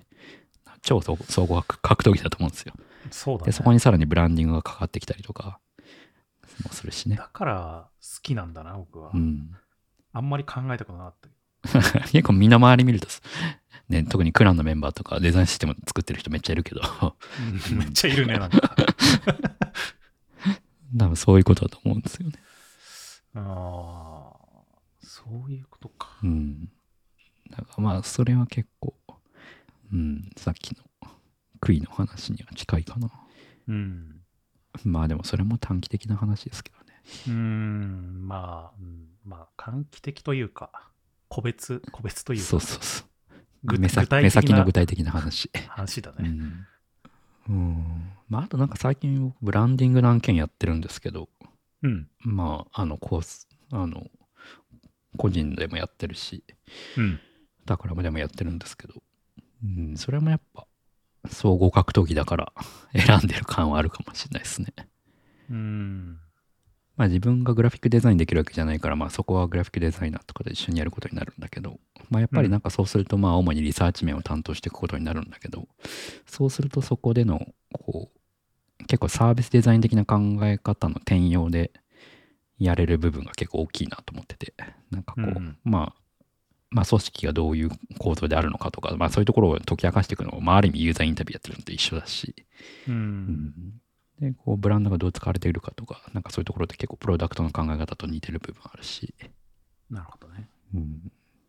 [0.81, 2.73] 超総総合格闘技だと思うんですよ。
[3.11, 5.59] そうだねで、そこにさらにブランディングがかかってきたりとか
[6.63, 7.15] もするしね。
[7.15, 9.11] だから好きなんだな、僕は。
[9.13, 9.55] うん。
[10.13, 13.07] あんまり考えたことなかったけ 結構身の回り見ると、
[13.89, 17.17] ね、特にクランのメンバーとかデザインシステム作ってる人めっちゃいるけど、ど。
[17.71, 18.75] うん めっちゃいるね、なんか。
[20.97, 22.39] 多分そういうことだと思うんですよね。
[23.35, 24.35] ああ、
[25.01, 26.17] そういうことか。
[26.23, 26.65] うん。
[27.51, 28.95] だからまあ、それは結構、
[29.91, 30.83] うん、さっきの
[31.59, 33.11] 杭の話には近いかな。
[33.67, 34.18] うん。
[34.83, 37.01] まあでもそれも短期的な話ですけどね。
[37.27, 40.71] うーん、まあ、うん、まあ、短期的というか、
[41.27, 43.09] 個別、個別というか、そうそうそう。
[43.63, 45.49] 具目先具体的目先のな具体的な話。
[45.67, 46.17] 話だね。
[46.19, 46.67] うん。
[47.49, 48.11] うん。
[48.29, 51.29] まああとなんか最近僕ブランディングの案件やってるんですけど、
[51.83, 52.07] うん。
[52.19, 54.07] まああのコース、あの、
[55.17, 56.43] 個人でもやってるし、
[56.97, 57.19] うん。
[57.65, 58.95] だからでもやってるんですけど、
[59.63, 60.65] うん、それもやっぱ
[61.27, 62.53] 総合格闘技だから
[62.93, 64.73] 選んでる感はあるかもしれないですね。
[65.49, 66.19] うん。
[66.95, 75.67] まあ自分がグラフィックデザインできるわけじゃないから、まあそこはグラフィックデザイナーとかで一緒にやることになるんだけど、まあやっぱりなんかそうするとまあ主にリサーチ面を担当していくことになるんだけど、
[76.25, 81.71] そうするとそこでのこう、結構サービスデザイン的な考え方の転用で
[82.57, 84.53] やれる部分が結構大きいなと思ってて、
[84.91, 86.01] なんかこう、うんまあ、
[86.71, 92.35] まあ組織がどういう構造であるのかとか、まあそういうところを解き明かしていくのも、まあある意味ユーザーインタビューやってるのと一緒だし、
[92.87, 92.91] う。
[92.91, 93.53] うんん。
[94.19, 99.13] でこうブランドがどう使われているかとかなんかそういうところって結構プロダクトの考え方と似てる部分あるし、
[99.89, 100.49] なるほどね。
[100.75, 100.85] うん、っ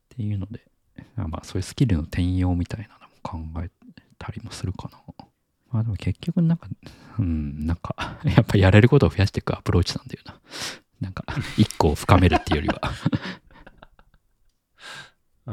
[0.09, 0.61] ていうので
[1.17, 2.99] あまあそういうスキルの転用みたいな
[3.35, 3.71] のも考え
[4.19, 4.99] たりもするかな。
[5.71, 6.69] まあでも結局なんか
[7.19, 10.41] うんなんか やっぱやれることを増やしていくアプローチなんだよな。
[11.01, 11.25] なんか
[11.57, 12.81] 一個を深めるっていうよりは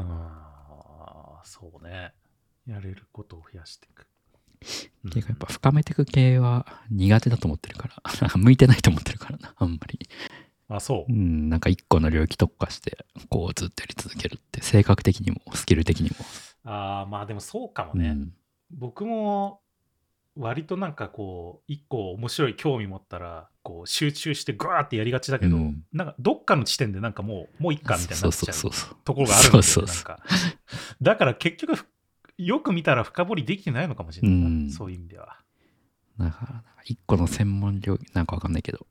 [0.01, 2.13] ああ、そうね。
[2.65, 4.07] やれることを増やしていく。
[5.11, 10.09] ていうかやっぱ深めていく系は苦手だと思ってるから 向いてないと思ってるからなあんまり
[10.69, 11.13] あ、そうう。
[11.13, 16.15] ん、なんか一個の領域特化して、こうずっとやり続けるって、性格的にも、スキル的にも。
[16.63, 18.09] ああ、まあでもそうかもね。
[18.09, 18.33] うん、
[18.71, 19.61] 僕も
[20.37, 25.83] 割となんかこう一個面白い興味持ったらこう集中してグワーってやりがちだけど、うん。
[25.91, 28.95] なんかどっかの地点でなんかもうもういっかみたいになっちゃそううそうそう。
[29.03, 30.07] ところがあるんだよねそうそうそう。
[30.07, 30.23] なんか。
[31.01, 31.85] だから結局ふ
[32.37, 34.69] よく見たら深掘りできてないのかもしれないな、うん。
[34.69, 35.37] そういう意味では。
[36.19, 38.85] だから、なんか一個の専門領域、なんかわかんないけど、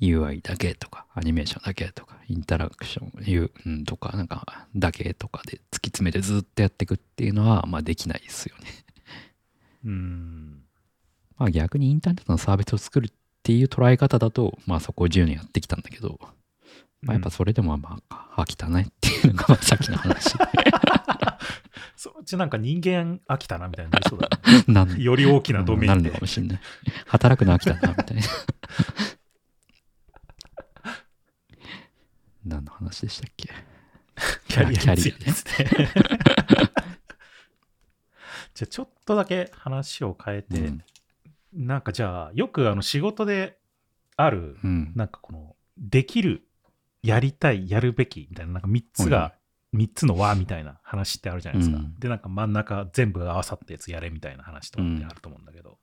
[0.00, 8.64] UI だけとか、アニメーションだけとか、インタラクション、U うんとか、なんか、だけとかで突き詰めてずっとやっていくっていうのは、まあできないですよね。
[9.84, 10.64] うん
[11.40, 13.10] まあ逆にインターネットのサービスを作るっ
[13.42, 16.20] ていう捉え方だと、まあそこを10年やってきたんだけど、
[17.00, 20.36] まあやっぱそれでもまあ飽きたねっていうのがまあさっきの話。
[21.96, 26.60] そっちなんか人間飽きたなみたいになりそうだね なんより大きなドメイなるのンでかもしれない。
[27.06, 28.22] 働くの飽きたな、みたいな。
[32.44, 33.48] 何の話でしたっけ？
[34.48, 35.00] キャリアで
[35.32, 35.88] すね
[38.52, 40.84] じゃあちょっとだけ話を変えて、うん
[41.52, 43.58] なんかじゃあよくあの仕事で
[44.16, 44.92] あるうん。
[44.94, 46.46] なんかこのできる
[47.02, 49.34] やりたいやるべきみたいななんか3つが、
[49.74, 51.98] 3つの和みたいな話ってあるじゃないですか、うん。
[51.98, 55.78] でなんか真ん中全部が合わさったやつやれみたいな話とかってあると思うんだけど、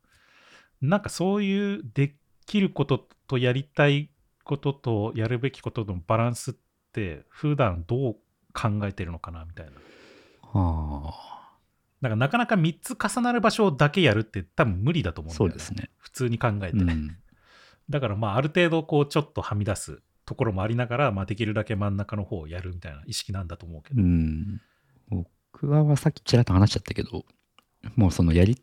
[0.81, 2.15] なんかそういうで
[2.45, 4.11] きることとやりたい
[4.43, 6.53] こととやるべきことのバランスっ
[6.93, 8.17] て普段どう
[8.53, 9.71] 考えてるのかなみたいな。
[10.41, 11.36] はあ。
[12.01, 15.89] なんかなかなか3つ重なる場所だけやるって多分無理だと思うんだよねそうですね。
[15.97, 17.17] 普通に考えて、うん。
[17.89, 24.61] だからまあある程度こうちょっとはみ出すところもありながら、まあ、できるだけ真ん中の方をやるみたいな意識なんだと思うけうど、ん。
[25.09, 27.25] 僕はさっきちらっと話しちゃったけど、
[27.95, 28.61] もうそのやり、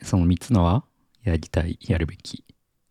[0.00, 0.84] その3つのは、
[1.24, 2.44] やりたい、やるべき、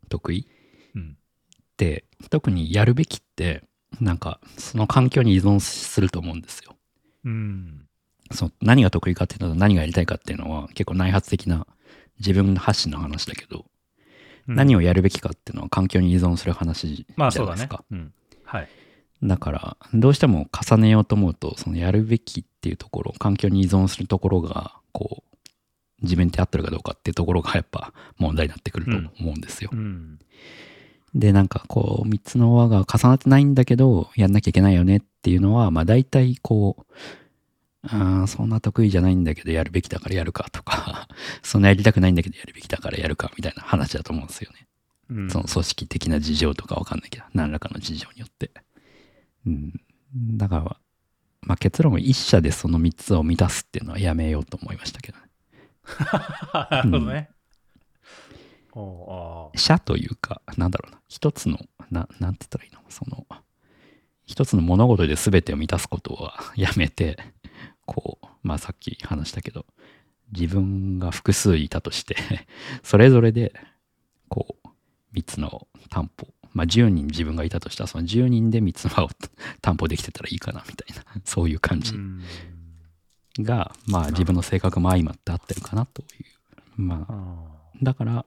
[0.09, 0.45] 得意
[0.93, 1.17] うん
[1.61, 3.63] って、特にやるべきって、
[4.01, 6.75] なんかその環境に依存すると思うんですよ。
[7.23, 7.87] うん
[8.31, 11.67] その何が得意かっていうのと何がやりたいかっていうのは結構内発的な
[12.19, 13.65] 自分発信の話だけど、
[14.47, 18.13] 何ををやるべきかっていうのは環境に依存する話じまあそうだねゃないですか。、うん、
[18.43, 18.69] はい。
[19.23, 29.69] だからどうしても重ねようと思うとそのやるべきっていうところ環境に依存するところがこう自分って合ってるかどうかっていうところがやっぱ問題になってくると思うんですよ。
[29.73, 30.19] うん。
[31.15, 36.93] でなんかこう3つの輪が重なってないんだけどやんなきゃいけないよねっていうのはまあ大体こう
[38.27, 41.07] そんな得意じゃないんだけどやるべきだからやるかとか
[41.43, 44.67] そんなやりたくないんだけどやるべきだからやるかみたいな話だと思うんですよね。
[45.09, 45.29] うん。
[45.29, 48.51] その組織的な事情とかわかんないけど何らかの事情によって。
[49.45, 49.73] うん、
[50.37, 50.63] だから、
[51.41, 55.23] まあ、結論は一社でその3つを満たすっていうのはやめようと思いましたけどね。
[56.71, 57.29] なるほどね、
[58.71, 60.99] おうあ社というかなんだろうな。
[61.07, 61.59] 一つの
[61.91, 62.79] ななんて言ったらいいの？
[62.89, 63.27] その
[64.25, 67.19] 一つの物事で全てを満たすことはやめて
[67.85, 69.65] こうまあさっき話したけど
[70.31, 72.15] 自分が複数いたとして
[72.83, 73.53] それぞれで
[74.27, 74.67] こう
[75.15, 79.09] 3つの担保まあ10人自分がいたとしたらその10人で三つ葉を
[79.61, 81.93] 担保できてたらいいかなみたいな そういう感じ
[83.41, 86.07] が、まあ自分の性格も相まって合ってるかなという。
[86.77, 88.25] まあだから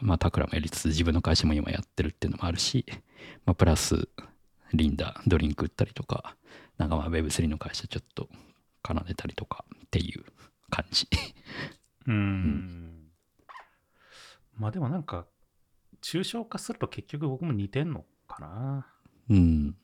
[0.00, 2.84] まあタクラもやりつつ自分の会社も今やってるっていうのもあるし、
[3.44, 4.08] まあ、プラス
[4.72, 6.36] リンダドリンク売ったりとか
[6.78, 8.28] なんかまあ Web3 の会社ちょっと
[8.86, 10.24] 奏でたりとかっていう
[10.70, 11.08] 感じ。
[12.06, 13.08] ーうん。
[14.58, 15.26] まあでもなんか
[16.02, 18.86] 抽象化すると結局僕も似てんのかな。
[19.30, 19.76] うん。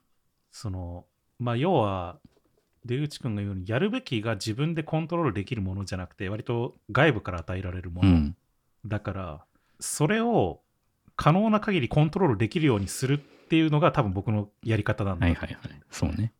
[0.51, 1.07] その
[1.39, 2.19] まあ要は
[2.85, 8.37] 出口君が言うようにやるべきが自分でコントロールできるものじゃなくて割と外部から与えられるもの、うん。
[8.85, 9.45] だから
[9.79, 10.61] それを
[11.17, 15.81] 可能な限りコントロールできるようにするっていうのが多分僕のやり方なんだ、はいはいはい。
[15.91, 16.33] そうね。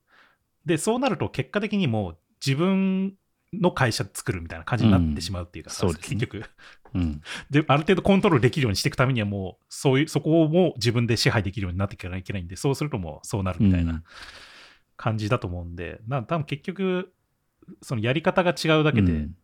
[0.65, 3.15] でそうなると結果的にもう自分
[3.53, 5.93] の会社作るみたいな感じになってしまうっていうかさ、うん。
[5.93, 6.09] そうね。
[6.09, 6.45] 結局。
[6.95, 7.21] うん。
[7.51, 14.03] である程度コントロールできるようにしていくためにはもうそういうそこをもう自分で支配できるようになっていかないといけないんでそうするともうそうなるみたいな
[14.97, 17.13] 感じだと思うんで、な多分結局
[17.83, 19.37] そのやり方が違うだけで、うん。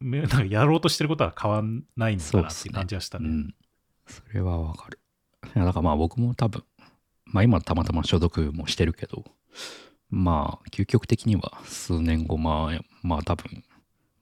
[0.00, 3.28] め なんかやろうとしてることは変わんないのかなっていう感じはしたね。
[3.28, 3.54] うん、
[4.06, 4.98] それはわかる。
[5.54, 6.64] いやだからまあ僕も多分、
[7.26, 9.24] まあ今たまたま所属もしてるけど、
[10.12, 13.64] まあ究極的には数年後、まあ、まあ多分、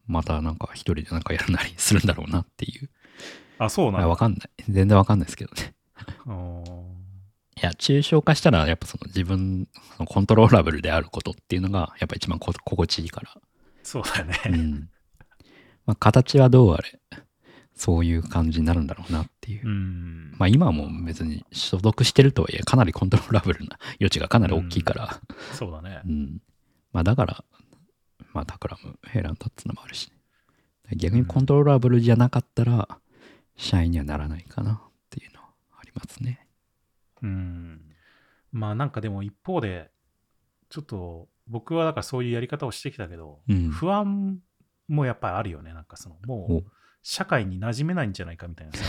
[0.07, 2.89] またなんか一人でなんかやるなりするんだろうなっていう。
[3.59, 4.09] あ、そうなんだ。
[4.09, 4.51] わかんない。
[4.69, 5.75] 全然わかんないですけどね。
[6.27, 7.01] うん
[7.63, 13.35] いや、抽象化したらやっぱその自分、そのコントローラブルであることっていうのがやっぱ一番こ心地いいから。
[13.83, 14.39] そうだね。
[14.47, 14.89] うん。
[15.85, 16.99] まあ形はどうあれ、
[17.81, 19.71] そういう感じになるんだろうなっていうう。
[19.71, 20.35] ん。
[20.37, 25.19] まあ今はもう別に所属してるとはいえかなりコントローラブルな余地がかなり大きいから、
[25.55, 26.09] そうだねう。
[26.09, 26.43] ん。
[26.93, 27.43] まあだから、
[28.35, 30.13] まあタクラム選んだっていうのもあるし、
[30.95, 32.87] 逆にコントローラブルじゃなかったら、
[33.57, 34.79] 社員にはならないかなっ
[35.09, 36.47] ていうのはありますね。
[37.23, 37.81] うん。
[38.53, 39.91] まあなんかでも一方で、
[40.69, 43.71] ちょっと僕はだからそういうやり方をしてきたけど、うん。
[43.71, 44.39] 不安
[44.87, 45.73] もやっぱりあるよね。
[45.73, 46.63] なんかその、もうお
[47.03, 48.85] 社会に馴染めないんじゃないかみたいなさ。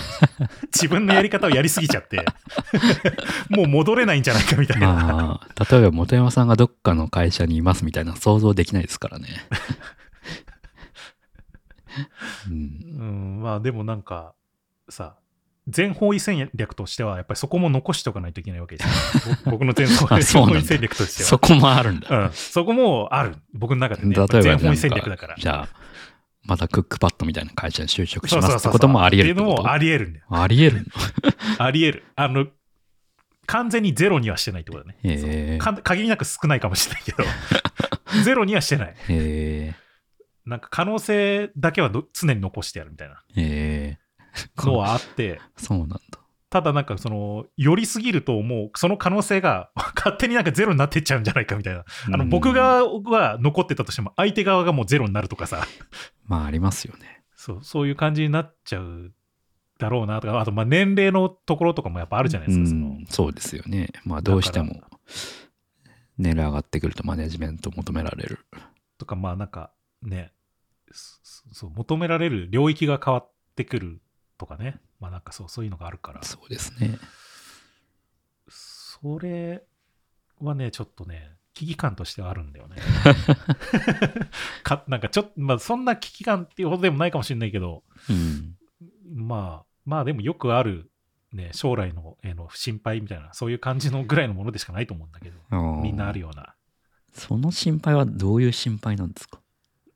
[0.73, 2.25] 自分のやり方をやりすぎちゃって、
[3.49, 4.87] もう戻れないんじゃないかみたいな。
[4.87, 9.27] まあ、例えば本山さんがどっかの会社にいますみたいな想像できないですからね。
[12.47, 12.53] うん。
[12.53, 14.33] うん、まあでもなんか
[14.89, 15.15] さ、
[15.67, 19.35] 全方位戦略としては、やっぱりそこも残しておかないといけないわけですよ。
[19.45, 21.29] ぼ僕の全方あ位戦略としては。
[21.29, 22.07] そこもあるんだ。
[22.09, 23.35] うん、そこもある。
[23.53, 24.15] 僕の中でね。
[24.15, 25.35] 全方位戦略だから。
[25.37, 25.69] じゃあ、
[26.45, 29.53] またクックパッドみたいな会社に就職しますってこともあり得るってこと？
[29.53, 30.25] っていうのもあり得るんだよ。
[30.29, 30.85] あり得る
[31.57, 31.63] の？
[31.65, 32.03] あり得る。
[32.15, 32.47] あの、
[33.45, 34.97] 完全にゼロにはしてないってことだね。
[35.03, 37.23] へえか限りなく少ないかもしれないけど、
[38.23, 38.89] ゼロにはしてない。
[38.89, 39.75] へえ
[40.45, 43.23] なんか可能性だけはど常に残してやるみたいな
[44.65, 45.99] のはあって、そうなんだ。
[46.51, 51.85] ただなんかその、寄りすぎるともうその可能性が 勝手になんかゼロになってっちゃうんじゃないかみたいな。
[52.07, 55.65] あの、うん僕側は残ってたとしても相手側がもうゼロになるとかさ、
[56.25, 57.23] まあありますよね。
[57.35, 59.13] そう、そういう感じになっちゃう
[59.79, 63.87] だろうなとか、あとまあ年齢のところとかもやっぱあるじゃないですか、そのうんそうですよね。
[64.03, 64.81] まあどうしても
[66.17, 68.45] 年齢上がってくるとマネジメント求められる。
[68.97, 69.71] とかまあなんか
[70.01, 70.33] ね、
[70.91, 71.21] そ
[71.53, 74.01] そう、求められる領域が変わってくる
[74.37, 76.97] とかね、まあなんかそう、そういうのがあるから、そうですね。
[78.47, 79.63] それ
[80.39, 82.77] はね、ちょっとね、危機感としてはあるんだよね。
[84.63, 88.55] かなんかちょっと、まあそんな危機感っていうほどでもないかもしれないけど、うん。
[89.13, 90.89] まあ、まあでもよくある、
[91.33, 95.37] ね、将来のへの心配みたいな、そういう感じのぐらいのものでしかないと思うんだけど、
[95.81, 96.27] みんなあるよ。
[96.27, 96.55] ような。
[97.13, 99.39] その心配はどういう心配なんですか？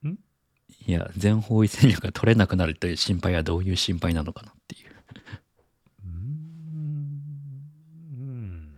[0.04, 0.18] ん？
[0.88, 4.95] いや、全方位戦略が取れなくなるという心配はどういう心配なのかなっていう。
[6.04, 6.14] うーん
[8.18, 8.76] うん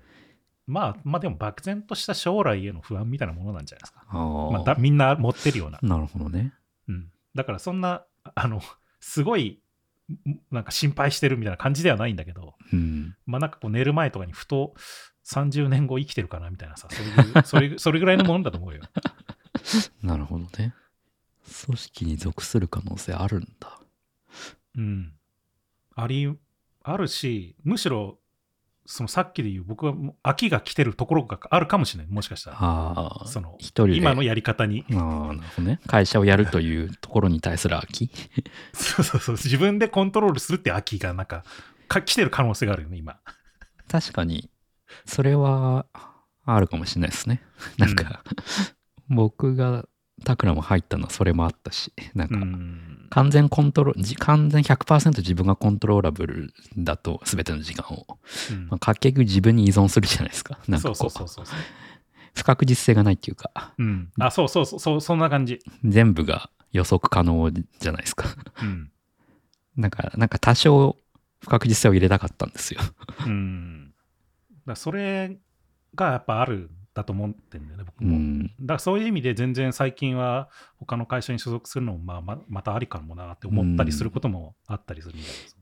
[0.68, 4.04] まあ、まあでも漠然とした将来への不安みたいなものなんじゃないですか。
[4.10, 5.80] あーまあ、だみんな持ってるような。
[5.82, 6.54] なるほどね。
[6.90, 7.10] うん。
[7.36, 8.04] だからそんな、
[8.36, 8.62] あの、
[9.00, 9.62] すごい、
[10.28, 13.16] んなんか心配してるみたいな感じではないんだけど、うん。
[13.26, 14.74] まあなんかこう寝る前とかにふと
[15.26, 18.82] 30年後生きてるかなみたいなさ、そういう、 それそれぐらいのものだと思うよ。
[20.02, 20.74] なるほどね。
[21.66, 23.80] 組織に属する可能性あるんだ。
[24.76, 25.14] うん。
[25.98, 26.32] あり、
[26.84, 28.20] あるし、むしろ、
[28.86, 32.14] そのさっきで言う僕はもう秋が来てるところがあるかもしれない。
[32.14, 32.58] もしかしたら。
[32.60, 33.96] ああ、その一人で。
[33.96, 34.86] 今のやり方に。
[34.92, 35.82] ああ、なるほどね。
[35.88, 38.12] 会社をやるというところに対する空き。
[38.74, 39.36] そうそうそう。
[39.36, 41.44] 自分でコントロールするって秋がなんか、
[41.88, 43.20] か来てる可能性があるよね、今。
[43.90, 44.50] 確かに、
[45.06, 45.88] それは
[46.46, 47.42] あるかもしれないですね。
[47.78, 48.24] なんか、
[49.10, 49.88] 僕が
[50.24, 53.08] タクラも入ったのはそれもあったし、 なんうか、ん。
[53.10, 58.20] 完全コントロール、じ完全100%自分がコントローラブルだと、すべての時間を。
[58.52, 60.60] うんまあ、結局自分に依存するじゃないですか。
[60.68, 61.60] なんかそうこそううそうそうそう。
[62.36, 64.12] 不確実性がないっていうか、うん。
[64.20, 65.60] あ、そうそうそう、そうそんな感じ。
[65.84, 68.26] 全部が予測可能じゃないですか。
[68.62, 68.92] うん。
[69.76, 70.98] なんか、なんか多少
[71.40, 72.82] 不確実性を入れたかったんですよ。
[73.26, 73.94] うん。
[74.66, 75.38] だそれ
[75.96, 78.18] がやっぱあるんだと思ってんだよね、僕も。
[78.18, 78.48] うん。
[78.48, 85.58] だからそういう意味で全然最近は他の会社に所属するのもまあままたありかもなって思ったりすることもあったりするみたいです。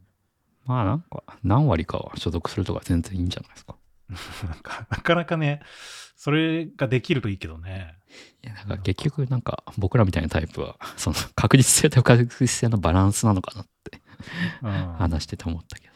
[0.65, 3.75] まあなんか、何割かは所属するとか全然いいんじゃないですか。
[4.47, 5.61] なんかなかなかね、
[6.15, 7.95] それができるといいけどね。
[8.41, 14.01] いや、なんか結局なんか僕らみたいなタイプは、その確実性と不確実性のバランスなのかなって
[14.63, 15.93] うん、話してて思ったけど。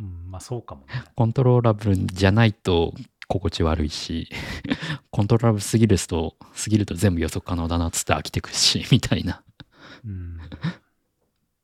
[0.00, 1.04] うんまあそうかもね。
[1.14, 2.94] コントローラブルじゃないと
[3.32, 4.28] 心地悪いし、
[5.10, 9.42] コントローラブルすぎると、すぎると全部予測可能だなっつって飽きてくるし、 みたいな。
[10.04, 10.38] うん。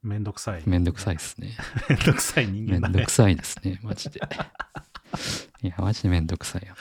[0.02, 0.62] めんどくさい。
[0.64, 1.56] めんどくさいですね。
[1.90, 3.10] めんどくさい人間だねめんどく。
[3.10, 4.20] さいですね、マジで。
[5.62, 6.74] いや、マジでめんどくさいよ。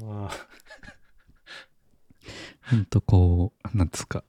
[0.00, 0.28] うん
[2.68, 4.24] ほんとこう、なんつうか、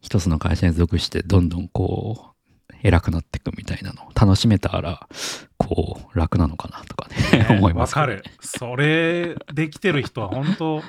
[0.00, 2.37] 一つの会社に属してどんどんこう、
[2.82, 5.08] 偉くなっていくみたいなのを楽しめたら、
[5.56, 8.24] こう、楽なのかなとかね、ね 思いますわかる。
[8.40, 10.82] それできてる人は本当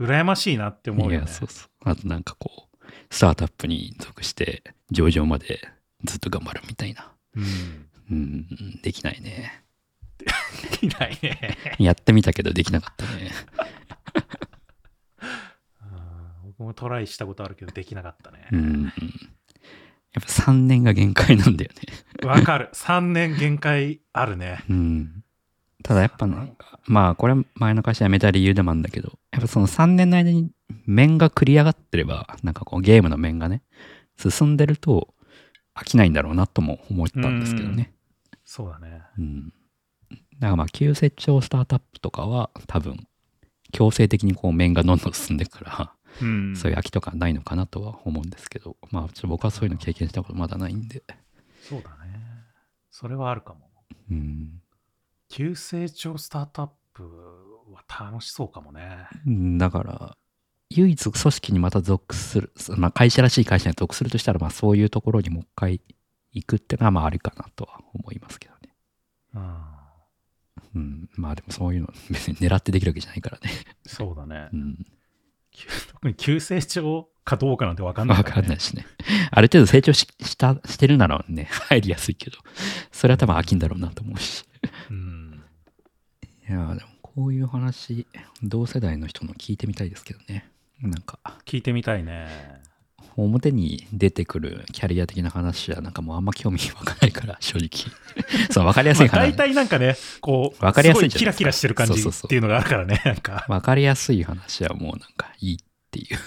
[0.00, 1.16] 羨ましいなって思うよね。
[1.16, 1.68] いや、そうそう。
[1.84, 5.68] あとなんかこう、スタートアップに属して、上場まで
[6.04, 7.12] ずっと頑張るみたいな。
[7.36, 7.88] うん。
[8.10, 9.64] うん、できないね。
[10.18, 11.56] できないね。
[11.78, 13.30] やってみたけどできなかったね。
[15.82, 18.56] うん僕もトライしたことあるけどできなかったねう。
[18.56, 18.92] ん。
[20.14, 21.70] やっぱ3年が限界なんだよ
[22.22, 22.26] ね。
[22.26, 22.70] わかる。
[22.72, 24.64] 3年限界あるね。
[24.70, 25.24] うん。
[25.82, 30.50] ただやっぱなんか、まあこれ前の会社辞めた理由でもあるんだけど、やっぱその3年の間に
[30.86, 33.62] 面が繰り上がってれば、なんかこうゲームの面がね、
[34.16, 35.12] 進んでると
[35.74, 37.92] 飽きないんだろうなとも思ったんですけどね。
[38.44, 39.02] そうだね。
[39.18, 39.52] うん。
[40.38, 43.06] だからまあ急成長スタートアップとかは多分
[43.72, 46.56] 強制的にこう面がどんどん進んでいくから、うん。
[46.56, 51.02] そういう飽きとかないのかなとは思うんですけど、まあちょっと僕はそういうの経験したことまだないんで。
[51.62, 52.20] そうだね。
[52.90, 53.70] それはあるかも。
[54.10, 54.60] うん。
[55.28, 57.02] 急成長スタートアップ
[57.72, 59.08] は楽しそうかもね。
[59.26, 60.16] うんだから、
[60.70, 65.80] 唯一組織にまた属する、まあ、会社らしい会社に属するとしたら、まあそういうところにもう一回
[66.32, 68.74] 行くってのはまあありかなとは思いますけどね。
[69.34, 69.64] うん。
[70.74, 71.10] うん。
[71.16, 73.50] まあでもそういうの別に狙ってできるわけじゃないからね。
[73.86, 74.56] そうだねう。
[74.56, 74.86] ん。
[75.54, 78.84] 急 特に急成長かどうかなんてわかんないね、かんないしね。
[79.30, 82.36] ある程度成長ししたしてるならね、 入りやすいけど、
[82.92, 84.44] それは多分飽きんだろうなと思うし。
[84.90, 85.42] うん。
[86.48, 88.06] いやーでもこういう話、
[88.42, 90.50] 同世代の人の聞いてみたいですけどね。
[90.80, 92.28] なんか、聞いてみたいね。
[93.16, 97.92] 表に出てくるキャリア的な話はなんかもうあんま興味湧かないから、正直。
[98.50, 99.32] そう、わかりやすいまあ、話。
[99.32, 103.46] 大体なんかね、こう、わかりやすいすキラキラしてる感じっていうのがあるからね、なんか。
[103.48, 105.58] わかりやすい話はもうなんかいいっ
[105.90, 106.18] ていう。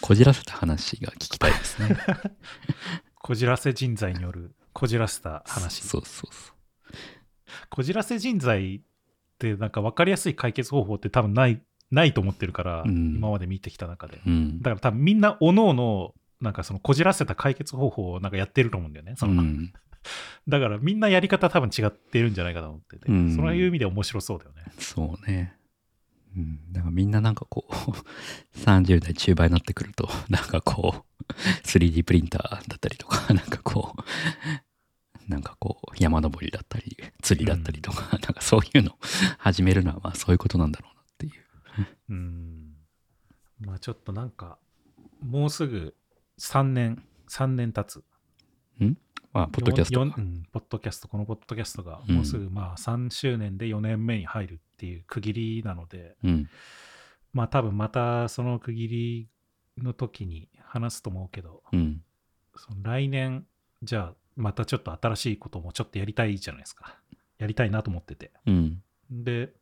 [0.00, 1.96] こじらせた話が聞きたいですね。
[3.22, 5.82] こじらせ人材による、こじらせた話。
[5.82, 6.52] そうそうそ
[7.70, 8.80] こじらせ人材っ
[9.38, 11.62] てなんか分かりやすい解決方法って多分ない、
[11.94, 14.16] ないと思ってるから、うん今まで見てきた中で。
[14.16, 14.20] う。
[14.26, 14.58] うん。
[14.58, 19.14] だから多分みんなおのおの、なんかそのこじらせた解決方法をなんかやってると思うんだよね。
[19.16, 19.72] そのうん
[20.46, 24.64] だからみんなやり方多分違ってるんじゃないかと思ってて、うんそういう意味で面白そうだよね。
[24.78, 25.56] そうね。
[26.36, 26.72] うん。
[26.72, 27.72] だからみんななんかこう、
[28.58, 31.22] 30代中盤になってくると、 なんかこう、
[31.66, 38.98] 3D プリンターだったりとか、なんかこう、なんかこう、山登りだったり、釣りだったりとか、なんかそういうの
[39.38, 40.93] 始めるのはまあそういうことなんだろ
[42.08, 42.74] うん。
[43.60, 44.58] まあちょっとなんか、
[45.20, 45.94] もうすぐ
[46.38, 48.04] 3年、3年経つ。
[49.34, 50.02] まあ、ポッドキャスト。
[50.02, 56.48] うん、ポッドキャスト、このポッドキャストがうんもうすぐまあ3周年で4年目に入るっていう区切りなので、うん。
[57.32, 58.88] まあ多分またその区切
[59.76, 62.04] りの時に話すと思うけど、うん。
[62.54, 63.44] その来年、
[63.82, 66.96] じゃあまたちょっと新しいこともちょっとやりたいじゃないですか。
[67.38, 68.30] やりたいなと思ってて。
[68.46, 68.82] うん。
[69.10, 69.52] で、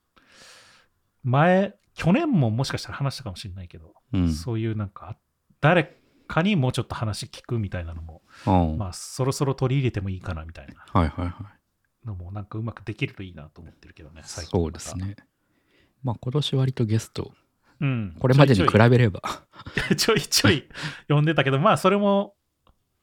[1.23, 4.33] 前、去年ももしかしたら話したかもしれないけど、うん。
[4.33, 5.17] そういうなんか、
[5.61, 12.07] 誰かにもうちょっと話聞くみたいなのも、うんまあそろそろ取り入れてもいいかなみたいなはいはいはい。
[12.07, 14.97] のもなんかうまくできるといいなと思ってるけどね、最近そうです。
[14.99, 15.17] ね。
[16.03, 17.33] まあ今年割とゲスト、
[17.81, 18.17] うん。
[18.19, 19.21] これまでに比べれば、
[19.97, 20.69] ちょいちょい
[21.03, 22.35] 読 んでたけど、まあそれも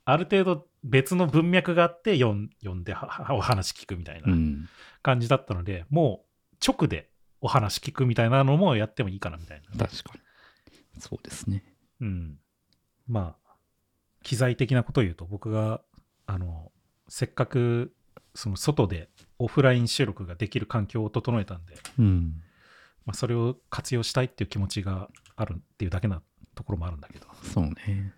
[0.05, 2.49] ある程度別の文脈があって読ん
[2.83, 2.95] で
[3.29, 4.67] お話聞くみたいなうん。
[5.01, 7.09] 感じだったので、もう直で
[7.41, 9.85] お話聞くみたいなのもやってもいいかなみたいな。
[9.85, 10.21] 確かに。
[10.99, 11.63] そうですね。
[12.01, 12.37] うん。
[13.07, 13.55] まあ、
[14.23, 15.81] 機材的なことを言うと、僕が、
[16.25, 16.71] あの、
[17.07, 17.93] せっかく、
[18.35, 19.09] その外で
[19.39, 22.43] オフライン収録ができる環境を整えたんで、うん。
[23.05, 26.21] まあ、それを活用したいっていう気持ちがあるっていうだけな
[26.55, 27.27] ところもあるんだけど。
[27.43, 28.13] そうね。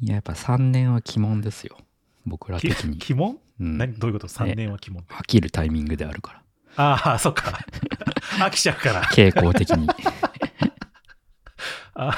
[0.00, 1.76] いや、やっぱ3年は鬼門ですよ。
[2.24, 2.98] 僕らき的に。
[3.10, 3.94] 鬼門、うん、何？
[3.94, 5.02] どういうこと ?3 年は鬼門。
[5.04, 6.42] 飽きるタイミングであるから。
[6.76, 7.58] ああ、そっか。
[8.38, 9.02] 飽きちゃうから。
[9.04, 9.88] 傾向的に。
[11.94, 12.16] あ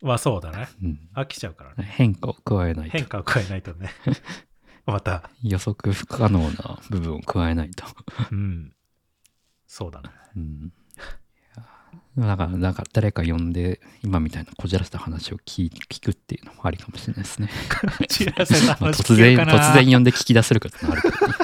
[0.00, 0.68] まあそうだね。
[0.82, 1.84] うん、飽きちゃうからね。
[1.96, 3.06] 変化を加えないと変。
[3.06, 3.90] 化を加えないとね。
[4.86, 7.84] また、予測不可能な部分を加えないと。
[8.30, 8.74] うん。
[9.66, 10.10] そうだね。
[10.36, 10.72] うん。
[12.18, 17.48] だから、なんか誰か呼んで、今みたいなこじらせた話を聞聞くっていうのもありかもしれないですね。
[18.08, 21.34] 知らせたまあ話突然、突然呼んで聞き出せるかってのあるけどね。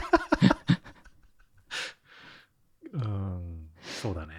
[3.03, 3.69] うん。
[4.03, 4.35] そうだね。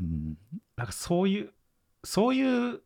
[0.00, 0.38] うん
[0.76, 1.50] なんかそういう、
[2.02, 2.80] そういう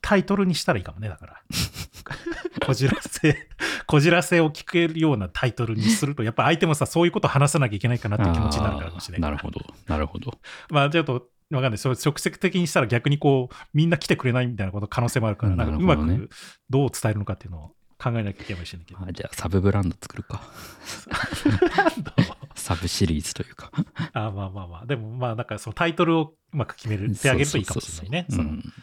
[0.00, 1.42] タイトルにしたらいいかもね、だから。
[2.66, 3.48] こじらせ、
[3.86, 9.30] こじらせを聞けるようなタイトルにすると、やっぱ相手もさ、そういうこと話さなきゃいけないかなって気持ちになるかもしれない。
[9.30, 10.38] なるほど、なるほど。
[10.70, 11.78] まあちょっと、わかんない。
[11.78, 16.30] それ直接的にしたら逆にこう、みんな来てくれないみたいなこと可能性もあるから、うんなんかうまく
[16.68, 19.00] どう伝えるのかっていうのを考えなきゃいけないかもしれないけど。
[19.02, 20.42] あじゃあ、サブブランド作るか。
[22.68, 23.72] サブシリーズというか。
[24.12, 24.86] あまあまあまあ。
[24.86, 28.28] でもまあ、なんかそのタイトルをうまく決めるってあげるといいかもしれないね。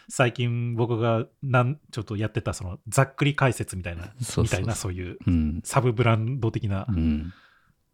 [0.10, 5.20] 最近僕がなんちょっとやってたそのざっくり解説みたいな、みたいなそういう。
[5.64, 7.32] サブブランド的な、うん。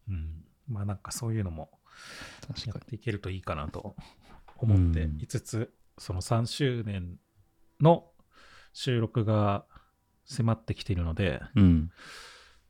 [0.08, 1.70] うんまあなんかそういうのも
[2.48, 3.98] や確かっていけるといいかなと
[4.60, 7.18] 思ってうんいつつ、その3周年
[7.82, 8.06] の
[8.72, 9.66] 収録が
[10.24, 11.62] 迫ってきているので、に。
[11.62, 11.92] うん。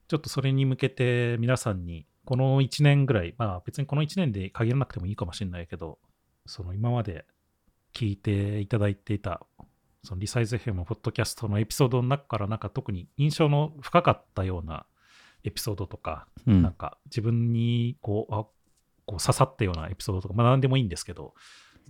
[0.07, 5.99] ちょっとそれに向けて皆さんにこの1年ぐらい、まあ別にこの1年で限らなくてもいいかもしれないけど、
[6.45, 7.25] その今まで
[7.93, 9.45] 聞いていただいていた、
[10.01, 14.85] そのリサイズ FM のポッドキャストのエピソードの中からなんか特に印象の深かったような
[15.43, 16.61] エピソードとか、うん。
[16.61, 18.45] なんか自分にこう、あ
[19.05, 21.33] こう刺さったようなエピソードとか、まあ何でもいいんですけど、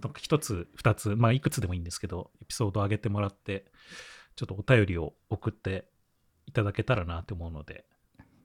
[0.02, 3.66] なんか一つ、二つ、まあいくつでもいいんですけど、エピソードを上げてもらって、
[4.36, 5.86] ちょっとお便りを送って
[6.48, 7.86] いただけたらなと思うので、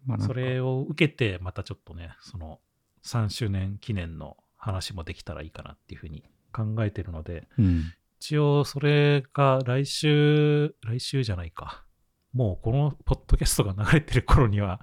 [0.07, 2.61] まあそれを受けて、またちょっとね、その
[3.05, 7.93] 3周年記念の話もできたらいいかなっていうふうに考えてるので、うん。
[8.19, 11.85] 一応それが来週、来週じゃないか。
[12.33, 14.81] もうこのポッドキャストが流れてる頃には、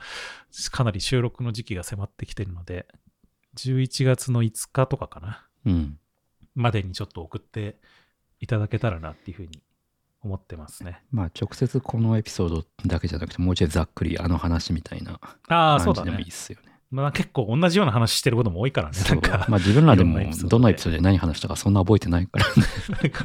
[0.72, 2.88] かなり収録の時期が迫ってきてるので、
[3.58, 6.00] 11月の5日とかかな、うん。
[6.56, 7.80] までにちょっと送って
[8.40, 9.62] いただけたらなっていうふうに
[10.24, 11.02] 思ってますね。
[11.12, 16.32] まあ、直接このエピソードだけじゃなくて、もうちょいざっくりあの話みたいなああ、そうだね感じでもいいっ。
[16.32, 16.72] すよね。
[16.92, 18.98] まあ結構同じような話してることも多いからね。
[19.10, 22.46] なんか、まあ自分らでもいろんなエピソードでどのエピソードで何話したかそんな覚えてないから
[23.02, 23.24] なんか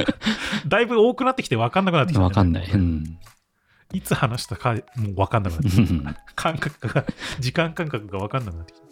[0.66, 2.70] だいぶ多くなってきて分かんなくなってきた、わかんない。
[2.70, 3.18] うん。
[3.92, 6.14] いつ話したかもう分かんなくなってきた。
[6.34, 7.04] 感覚が、
[7.40, 8.82] 時間感覚が分かんなくなってきた。
[8.82, 8.88] うん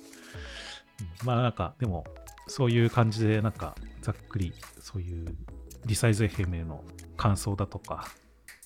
[1.25, 2.05] まあなんか、でも、
[2.47, 5.37] そういう感じで、なんか、ざっくり、そういう
[5.85, 6.85] リサイズ FM への
[7.17, 8.09] 感想だとか、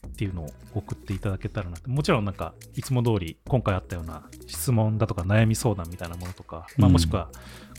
[0.07, 7.29] っていうのを送っていただけたらなってもちろんなんかいつも通り今回あったような質問だとか悩み相談みたいなものとか、まあ、うんもしくは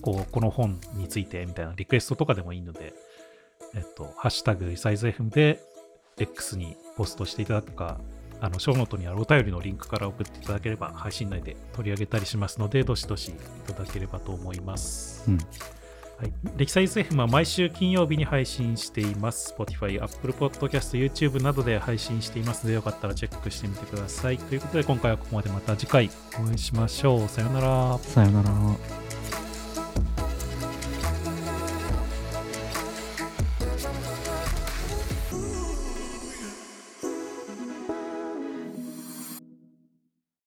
[0.01, 2.93] こうこの本についてみたいなリクエストとかでもいいので、
[3.73, 5.63] えっと、ハッシュタグリサイズ FM で
[6.19, 7.99] X にポストしていただくか、
[8.39, 13.33] あの、ショーノートにあるお便りのリンクから送っていただければ、配信内で取り上げたりしますので、どしどしい
[13.65, 15.23] ただければと思います。
[15.29, 15.37] うん。
[16.21, 16.33] はい。
[16.55, 19.55] 歴サイズ FM は毎週金曜日に配信しています。
[19.57, 24.37] Spotify、Apple Podcast、YouTube などで配信していますので、よかったらチェックしてみてください。
[24.37, 27.27] ということで、今回はここまでまた次回お会いしましょう。
[27.27, 27.97] さようなら。
[27.97, 29.10] さよなら。